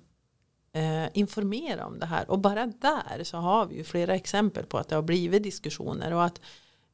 eh, 0.73 1.05
informerar 1.13 1.85
om 1.85 1.99
det 1.99 2.05
här. 2.05 2.31
Och 2.31 2.39
bara 2.39 2.65
där 2.65 3.23
så 3.23 3.37
har 3.37 3.65
vi 3.65 3.75
ju 3.75 3.83
flera 3.83 4.15
exempel 4.15 4.65
på 4.65 4.77
att 4.77 4.89
det 4.89 4.95
har 4.95 5.01
blivit 5.01 5.43
diskussioner 5.43 6.13
och 6.13 6.23
att 6.23 6.41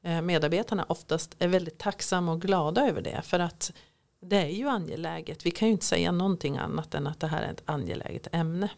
eh, 0.01 0.21
medarbetarna 0.21 0.83
oftast 0.83 1.35
är 1.39 1.47
väldigt 1.47 1.77
tacksamma 1.77 2.31
och 2.31 2.41
glada 2.41 2.87
över 2.89 3.01
det. 3.01 3.21
För 3.23 3.39
att 3.39 3.73
det 4.21 4.37
är 4.37 4.49
ju 4.49 4.67
angeläget. 4.67 5.45
Vi 5.45 5.51
kan 5.51 5.67
ju 5.67 5.71
inte 5.71 5.85
säga 5.85 6.11
någonting 6.11 6.57
annat 6.57 6.93
än 6.93 7.07
att 7.07 7.19
det 7.19 7.27
här 7.27 7.43
är 7.43 7.51
ett 7.51 7.63
angeläget 7.65 8.27
ämne. 8.31 8.69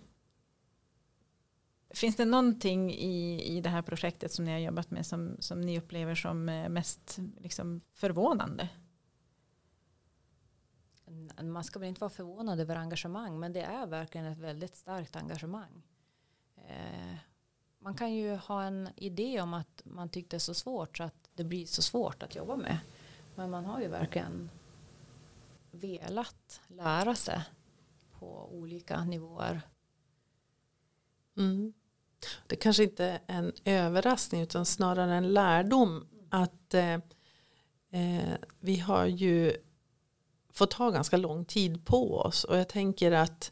Finns 1.93 2.15
det 2.15 2.26
någonting 2.26 2.93
i, 2.93 3.43
i 3.58 3.62
det 3.62 3.69
här 3.69 3.82
projektet 3.82 4.32
som 4.32 4.45
ni 4.45 4.52
har 4.52 4.60
jobbat 4.60 4.91
med 4.91 5.06
som, 5.06 5.36
som 5.39 5.62
ni 5.62 5.78
upplever 5.80 6.15
som 6.15 6.50
eh, 6.50 6.69
mest 6.69 7.19
liksom, 7.38 7.82
förvånande? 7.93 8.69
Man 11.42 11.63
ska 11.63 11.80
väl 11.80 11.89
inte 11.89 12.02
vara 12.02 12.10
förvånad 12.10 12.60
över 12.60 12.76
engagemang 12.76 13.39
men 13.39 13.54
det 13.54 13.62
är 13.62 13.88
verkligen 13.88 14.28
ett 14.28 14.38
väldigt 14.38 14.76
starkt 14.76 15.15
engagemang. 15.15 15.84
Eh, 16.56 17.15
man 17.80 17.94
kan 17.94 18.13
ju 18.13 18.36
ha 18.36 18.63
en 18.63 18.89
idé 18.96 19.42
om 19.42 19.54
att 19.54 19.82
man 19.86 20.10
tyckte 20.10 20.36
det 20.36 20.38
är 20.38 20.39
så 20.39 20.54
svårt 20.54 20.98
så 20.98 21.04
att 21.04 21.30
det 21.34 21.44
blir 21.44 21.65
så 21.65 21.82
svårt 21.82 22.24
att 22.24 22.36
jobba 22.36 22.56
med. 22.56 22.78
Men 23.36 23.50
man 23.50 23.65
har 23.65 23.82
ju 23.82 23.88
verkligen 23.88 24.50
velat 25.72 26.62
lära 26.68 27.15
sig 27.15 27.42
på 28.20 28.50
olika 28.52 29.04
nivåer. 29.04 29.62
Mm. 31.38 31.74
Det 32.48 32.56
kanske 32.56 32.84
inte 32.84 33.06
är 33.06 33.20
en 33.28 33.52
överraskning 33.65 34.42
utan 34.42 34.65
snarare 34.65 35.15
en 35.15 35.34
lärdom 35.34 36.08
att 36.30 36.74
eh, 36.74 37.00
eh 37.89 38.36
vi 38.60 38.80
har 38.80 39.06
ju 39.06 39.58
får 40.60 40.65
ta 40.65 40.89
ganska 40.89 41.17
lång 41.17 41.45
tid 41.45 41.86
på 41.86 42.17
oss. 42.17 42.43
Och 42.43 42.58
jag 42.58 42.69
tänker 42.69 43.12
att 43.12 43.52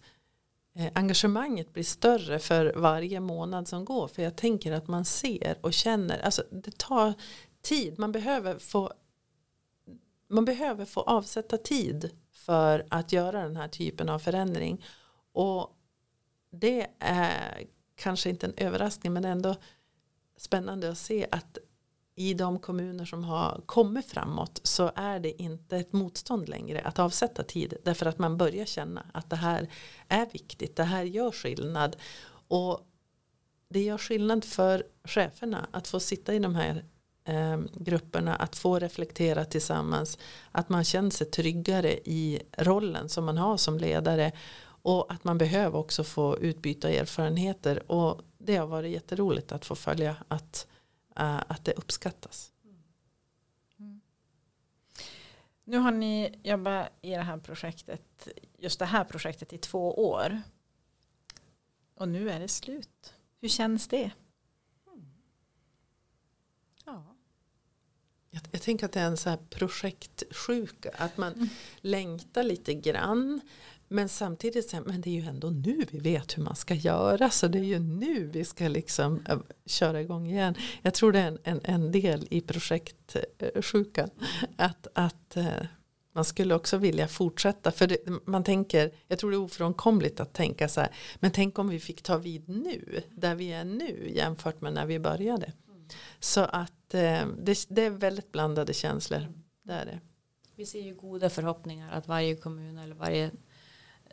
eh, 0.75 0.91
engagemanget 0.95 1.73
blir 1.73 1.83
större 1.83 2.39
för 2.39 2.73
varje 2.75 3.19
månad 3.19 3.67
som 3.67 3.85
går. 3.85 4.07
För 4.07 4.23
jag 4.23 4.35
tänker 4.35 4.71
att 4.71 4.87
man 4.87 5.05
ser 5.05 5.57
och 5.61 5.73
känner. 5.73 6.19
Alltså 6.19 6.43
det 6.51 6.77
tar 6.77 7.13
tid. 7.61 7.99
Man 7.99 8.11
behöver 8.11 8.59
få, 8.59 8.91
man 10.29 10.45
behöver 10.45 10.85
få 10.85 11.01
avsätta 11.01 11.57
tid 11.57 12.11
för 12.31 12.87
att 12.89 13.11
göra 13.11 13.43
den 13.43 13.55
här 13.55 13.67
typen 13.67 14.09
av 14.09 14.19
förändring. 14.19 14.85
Och 15.31 15.77
det 16.51 16.87
är 16.99 17.63
kanske 17.95 18.29
inte 18.29 18.45
en 18.45 18.53
överraskning 18.57 19.13
men 19.13 19.25
ändå 19.25 19.55
spännande 20.37 20.89
att 20.89 20.97
se 20.97 21.27
att 21.31 21.57
i 22.19 22.33
de 22.33 22.59
kommuner 22.59 23.05
som 23.05 23.23
har 23.23 23.61
kommit 23.65 24.05
framåt 24.05 24.59
så 24.63 24.91
är 24.95 25.19
det 25.19 25.41
inte 25.41 25.77
ett 25.77 25.93
motstånd 25.93 26.49
längre 26.49 26.81
att 26.81 26.99
avsätta 26.99 27.43
tid. 27.43 27.73
Därför 27.83 28.05
att 28.05 28.19
man 28.19 28.37
börjar 28.37 28.65
känna 28.65 29.05
att 29.13 29.29
det 29.29 29.35
här 29.35 29.67
är 30.07 30.25
viktigt, 30.33 30.75
det 30.75 30.83
här 30.83 31.03
gör 31.03 31.31
skillnad. 31.31 31.95
Och 32.47 32.79
det 33.69 33.81
gör 33.83 33.97
skillnad 33.97 34.45
för 34.45 34.83
cheferna 35.03 35.67
att 35.71 35.87
få 35.87 35.99
sitta 35.99 36.33
i 36.33 36.39
de 36.39 36.55
här 36.55 36.83
eh, 37.25 37.59
grupperna, 37.73 38.35
att 38.35 38.55
få 38.55 38.79
reflektera 38.79 39.45
tillsammans, 39.45 40.17
att 40.51 40.69
man 40.69 40.83
känner 40.83 41.09
sig 41.09 41.27
tryggare 41.27 41.91
i 41.93 42.41
rollen 42.57 43.09
som 43.09 43.25
man 43.25 43.37
har 43.37 43.57
som 43.57 43.77
ledare 43.77 44.31
och 44.81 45.13
att 45.13 45.23
man 45.23 45.37
behöver 45.37 45.77
också 45.77 46.03
få 46.03 46.37
utbyta 46.37 46.89
erfarenheter 46.89 47.91
och 47.91 48.21
det 48.37 48.55
har 48.55 48.67
varit 48.67 48.91
jätteroligt 48.91 49.51
att 49.51 49.65
få 49.65 49.75
följa 49.75 50.15
att 50.27 50.67
att 51.17 51.65
det 51.65 51.73
uppskattas. 51.73 52.51
Mm. 53.79 54.01
Nu 55.63 55.77
har 55.77 55.91
ni 55.91 56.39
jobbat 56.43 56.89
i 57.01 57.09
det 57.09 57.21
här 57.21 57.37
projektet, 57.37 58.27
just 58.57 58.79
det 58.79 58.85
här 58.85 59.03
projektet 59.03 59.53
i 59.53 59.57
två 59.57 60.09
år. 60.09 60.41
Och 61.95 62.09
nu 62.09 62.29
är 62.29 62.39
det 62.39 62.47
slut. 62.47 63.13
Hur 63.41 63.49
känns 63.49 63.87
det? 63.87 64.11
Mm. 64.87 65.05
Ja. 66.85 67.15
Jag, 68.29 68.41
jag, 68.51 68.61
tänker 68.61 68.85
att 68.85 68.91
det 68.91 68.99
är 68.99 69.07
en 69.07 69.17
så 69.17 69.29
här 69.29 69.39
projektsjuka. 69.49 70.91
Att 70.97 71.17
man 71.17 71.33
mm. 71.33 71.49
längtar 71.81 72.43
lite 72.43 72.73
grann. 72.73 73.41
Men 73.89 74.09
samtidigt, 74.09 74.73
men 74.85 75.01
det 75.01 75.09
är 75.09 75.21
ju 75.21 75.27
ändå 75.27 75.49
nu 75.49 75.85
vi 75.91 75.99
vet 75.99 76.37
hur 76.37 76.43
man 76.43 76.55
ska 76.55 76.73
göra. 76.73 77.29
Så 77.29 77.47
det 77.47 77.59
är 77.59 77.63
ju 77.63 77.79
nu 77.79 78.27
vi 78.27 78.45
ska 78.45 78.67
liksom 78.67 79.25
eh, 79.29 79.39
köra 79.65 80.01
igång 80.01 80.27
igen. 80.27 80.55
Jag 80.81 80.93
tror 80.93 81.11
det 81.11 81.19
är 81.19 81.27
en, 81.27 81.39
en, 81.43 81.61
en 81.63 81.91
del 81.91 82.27
i 82.29 82.41
projektsjukan. 82.41 84.09
Eh, 84.19 84.65
att, 84.65 84.87
att 84.93 85.37
eh, 85.37 85.65
man 86.13 86.25
skulle 86.25 86.55
också 86.55 86.77
vilja 86.77 87.07
fortsätta. 87.07 87.71
För 87.71 87.87
det, 87.87 87.97
man 88.25 88.43
tänker, 88.43 88.91
jag 89.07 89.19
tror 89.19 89.31
det 89.31 89.37
är 89.37 89.41
ofrånkomligt 89.41 90.19
att 90.19 90.33
tänka 90.33 90.69
så 90.69 90.81
här. 90.81 90.91
Men 91.15 91.31
tänk 91.31 91.59
om 91.59 91.69
vi 91.69 91.79
fick 91.79 92.01
ta 92.01 92.17
vid 92.17 92.49
nu. 92.49 93.01
Där 93.09 93.35
vi 93.35 93.53
är 93.53 93.65
nu 93.65 94.11
jämfört 94.15 94.61
med 94.61 94.73
när 94.73 94.85
vi 94.85 94.99
började. 94.99 95.53
Så 96.19 96.41
att 96.41 96.73
det, 96.87 97.27
det, 97.69 97.81
är 97.81 97.89
väldigt 97.89 98.31
blandade 98.31 98.73
känslor. 98.73 99.33
Det 99.63 99.73
är 99.73 99.85
det. 99.85 99.99
Vi 100.55 100.65
ser 100.65 100.81
ju 100.81 100.95
goda 100.95 101.29
förhoppningar 101.29 101.91
att 101.91 102.07
varje 102.07 102.35
kommun 102.35 102.77
eller 102.77 102.95
varje 102.95 103.31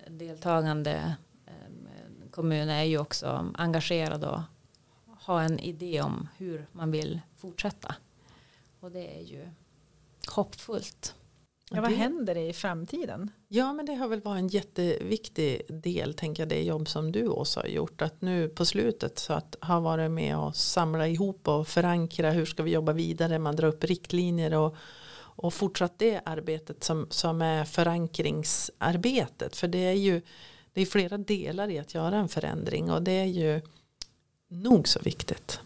deltagande 0.08 1.16
eh, 1.46 2.30
kommun 2.30 2.68
är 2.68 2.82
ju 2.82 2.98
också 2.98 3.52
engagerad 3.54 4.24
och 4.24 4.40
har 5.20 5.42
en 5.42 5.58
idé 5.58 6.02
om 6.02 6.28
hur 6.36 6.66
man 6.72 6.90
vill 6.90 7.20
fortsätta. 7.36 7.94
Och 8.80 8.90
det 8.90 9.18
är 9.18 9.22
ju 9.22 9.48
hoppfullt. 10.28 11.14
Ja, 11.70 11.80
vad 11.80 11.92
händer 11.92 12.36
i 12.36 12.52
framtiden? 12.52 13.30
Ja 13.48 13.72
men 13.72 13.86
det 13.86 13.94
har 13.94 14.08
väl 14.08 14.20
varit 14.20 14.38
en 14.38 14.48
jätteviktig 14.48 15.62
del 15.68 16.14
tänker 16.14 16.42
jag 16.42 16.48
det 16.48 16.62
jobb 16.62 16.88
som 16.88 17.12
du 17.12 17.28
också 17.28 17.60
har 17.60 17.66
gjort. 17.66 18.02
Att 18.02 18.20
nu 18.20 18.48
på 18.48 18.64
slutet 18.64 19.18
så 19.18 19.32
att 19.32 19.56
ha 19.60 19.80
varit 19.80 20.10
med 20.10 20.38
och 20.38 20.56
samla 20.56 21.08
ihop 21.08 21.48
och 21.48 21.68
förankra 21.68 22.30
hur 22.30 22.46
ska 22.46 22.62
vi 22.62 22.70
jobba 22.70 22.92
vidare. 22.92 23.38
Man 23.38 23.56
drar 23.56 23.68
upp 23.68 23.84
riktlinjer 23.84 24.54
och 24.54 24.76
och 25.36 25.54
fortsatt 25.54 25.98
det 25.98 26.20
arbetet 26.24 26.84
som, 26.84 27.06
som 27.10 27.42
är 27.42 27.64
förankringsarbetet. 27.64 29.56
För 29.56 29.68
det 29.68 29.78
är 29.78 29.92
ju 29.92 30.22
det 30.72 30.80
är 30.80 30.86
flera 30.86 31.18
delar 31.18 31.68
i 31.68 31.78
att 31.78 31.94
göra 31.94 32.16
en 32.16 32.28
förändring 32.28 32.90
och 32.90 33.02
det 33.02 33.12
är 33.12 33.24
ju 33.24 33.60
nog 34.48 34.88
så 34.88 35.00
viktigt. 35.00 35.60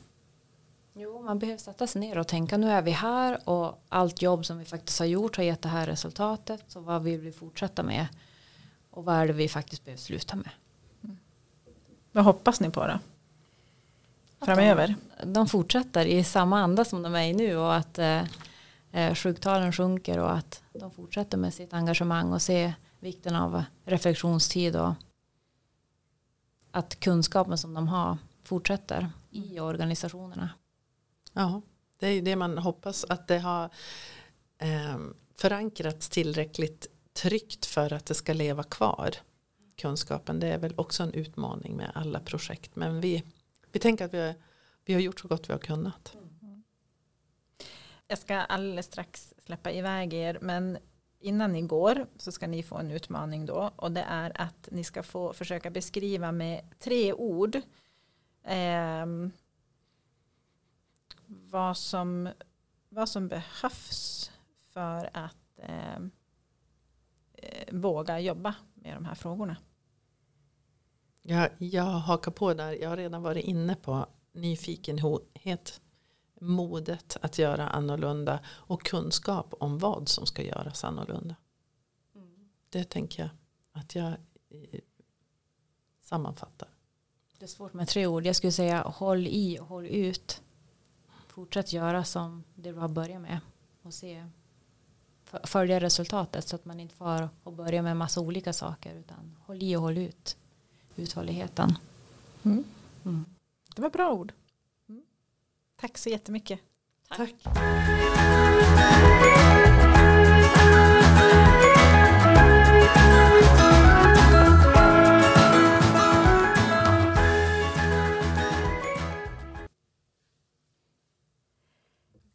Jo, 0.94 1.22
man 1.22 1.38
behöver 1.38 1.58
sätta 1.58 1.86
sig 1.86 2.00
ner 2.00 2.18
och 2.18 2.28
tänka 2.28 2.56
nu 2.56 2.70
är 2.70 2.82
vi 2.82 2.90
här 2.90 3.48
och 3.48 3.82
allt 3.88 4.22
jobb 4.22 4.46
som 4.46 4.58
vi 4.58 4.64
faktiskt 4.64 4.98
har 4.98 5.06
gjort 5.06 5.36
har 5.36 5.44
gett 5.44 5.62
det 5.62 5.68
här 5.68 5.86
resultatet. 5.86 6.64
Så 6.68 6.80
vad 6.80 7.02
vill 7.02 7.20
vi 7.20 7.32
fortsätta 7.32 7.82
med? 7.82 8.06
Och 8.90 9.04
vad 9.04 9.14
är 9.14 9.26
det 9.26 9.32
vi 9.32 9.48
faktiskt 9.48 9.84
behöver 9.84 10.00
sluta 10.00 10.36
med? 10.36 10.50
Mm. 11.04 11.18
Vad 12.12 12.24
hoppas 12.24 12.60
ni 12.60 12.70
på 12.70 12.86
då? 12.86 12.98
Framöver? 14.46 14.94
De, 15.20 15.32
de, 15.32 15.48
fortsätter 15.48 16.06
i 16.06 16.24
samma 16.24 16.60
anda 16.60 16.84
som 16.84 17.02
de 17.02 17.14
är 17.14 17.22
i 17.22 17.32
nu 17.32 17.56
och 17.56 17.74
att 17.74 17.98
eh, 17.98 18.22
eh, 18.98 19.14
sjuktalen 19.14 19.72
sjunker 19.72 20.18
och 20.18 20.32
att 20.32 20.62
de 20.72 20.90
fortsätter 20.90 21.38
med 21.38 21.54
sitt 21.54 21.74
engagemang 21.74 22.32
och 22.32 22.42
se 22.42 22.72
vikten 23.00 23.36
av 23.36 23.64
reflektionstid 23.84 24.76
och 24.76 24.92
att 26.70 27.00
kunskapen 27.00 27.58
som 27.58 27.74
de 27.74 27.88
har 27.88 28.18
fortsätter 28.44 29.10
i 29.30 29.50
mm. 29.50 29.64
organisationerna. 29.64 30.50
Ja, 31.32 31.62
det 31.98 32.06
är 32.06 32.22
det 32.22 32.36
man 32.36 32.58
hoppas 32.58 33.04
att 33.04 33.28
det 33.28 33.38
har 33.38 33.64
eh, 34.58 34.98
förankrats 35.36 36.08
tillräckligt 36.08 36.86
tryggt 37.12 37.66
för 37.66 37.92
att 37.92 38.06
det 38.06 38.14
ska 38.14 38.32
leva 38.32 38.62
kvar. 38.62 39.14
Kunskapen, 39.76 40.40
det 40.40 40.46
är 40.46 40.58
väl 40.58 40.74
också 40.76 41.02
en 41.02 41.12
utmaning 41.12 41.76
med 41.76 41.90
alla 41.94 42.20
projekt. 42.20 42.76
Men 42.76 43.00
vi, 43.00 43.24
vi 43.72 43.78
tänker 43.78 44.04
att 44.04 44.14
vi 44.14 44.20
har, 44.20 44.34
vi 44.84 44.94
har 44.94 45.00
gjort 45.00 45.20
så 45.20 45.28
gott 45.28 45.48
vi 45.48 45.52
har 45.52 45.60
kunnat. 45.60 46.16
Jag 48.08 48.18
ska 48.18 48.36
alldeles 48.36 48.86
strax 48.86 49.34
släppa 49.38 49.72
iväg 49.72 50.14
er 50.14 50.38
men 50.40 50.78
innan 51.20 51.52
ni 51.52 51.62
går 51.62 52.06
så 52.16 52.32
ska 52.32 52.46
ni 52.46 52.62
få 52.62 52.76
en 52.76 52.90
utmaning 52.90 53.46
då. 53.46 53.70
Och 53.76 53.92
det 53.92 54.02
är 54.02 54.40
att 54.40 54.68
ni 54.72 54.84
ska 54.84 55.02
få 55.02 55.32
försöka 55.32 55.70
beskriva 55.70 56.32
med 56.32 56.74
tre 56.78 57.12
ord 57.12 57.56
eh, 58.44 59.06
vad, 61.26 61.76
som, 61.76 62.28
vad 62.88 63.08
som 63.08 63.28
behövs 63.28 64.30
för 64.72 65.10
att 65.12 65.58
ehm, 65.62 66.10
eh, 67.32 67.74
våga 67.74 68.20
jobba 68.20 68.54
med 68.74 68.96
de 68.96 69.04
här 69.04 69.14
frågorna. 69.14 69.56
Jag, 71.22 71.50
jag 71.58 71.84
hakar 71.84 72.32
på 72.32 72.54
där, 72.54 72.72
jag 72.72 72.88
har 72.88 72.96
redan 72.96 73.22
varit 73.22 73.44
inne 73.44 73.74
på 73.74 74.06
nyfikenhet 74.32 75.80
modet 76.40 77.16
att 77.20 77.38
göra 77.38 77.68
annorlunda 77.68 78.40
och 78.46 78.82
kunskap 78.82 79.54
om 79.60 79.78
vad 79.78 80.08
som 80.08 80.26
ska 80.26 80.42
göras 80.42 80.84
annorlunda. 80.84 81.34
Mm. 82.14 82.48
Det 82.68 82.84
tänker 82.84 83.22
jag 83.22 83.30
att 83.72 83.94
jag 83.94 84.08
eh, 84.50 84.80
sammanfattar. 86.02 86.68
Det 87.38 87.44
är 87.44 87.48
svårt 87.48 87.72
med 87.72 87.88
tre 87.88 88.06
ord. 88.06 88.26
Jag 88.26 88.36
skulle 88.36 88.52
säga 88.52 88.82
håll 88.82 89.26
i 89.26 89.58
och 89.60 89.66
håll 89.66 89.86
ut. 89.86 90.42
Fortsätt 91.28 91.72
göra 91.72 92.04
som 92.04 92.44
det 92.54 92.72
du 92.72 92.78
har 92.78 92.88
börjat 92.88 93.22
med 93.22 93.40
och 93.82 93.94
se 93.94 94.26
följa 95.42 95.80
resultatet 95.80 96.48
så 96.48 96.56
att 96.56 96.64
man 96.64 96.80
inte 96.80 96.94
får 96.94 97.28
och 97.42 97.52
börja 97.52 97.82
med 97.82 97.90
en 97.90 97.96
massa 97.96 98.20
olika 98.20 98.52
saker 98.52 98.94
utan 98.94 99.36
håll 99.46 99.62
i 99.62 99.76
och 99.76 99.82
håll 99.82 99.98
ut 99.98 100.36
uthålligheten. 100.96 101.78
Mm. 102.42 102.64
Mm. 103.04 103.24
Det 103.76 103.82
var 103.82 103.90
bra 103.90 104.12
ord. 104.12 104.32
Tack 105.80 105.98
så 105.98 106.08
jättemycket. 106.08 106.60
Tack. 107.16 107.34
Tack. 107.42 107.54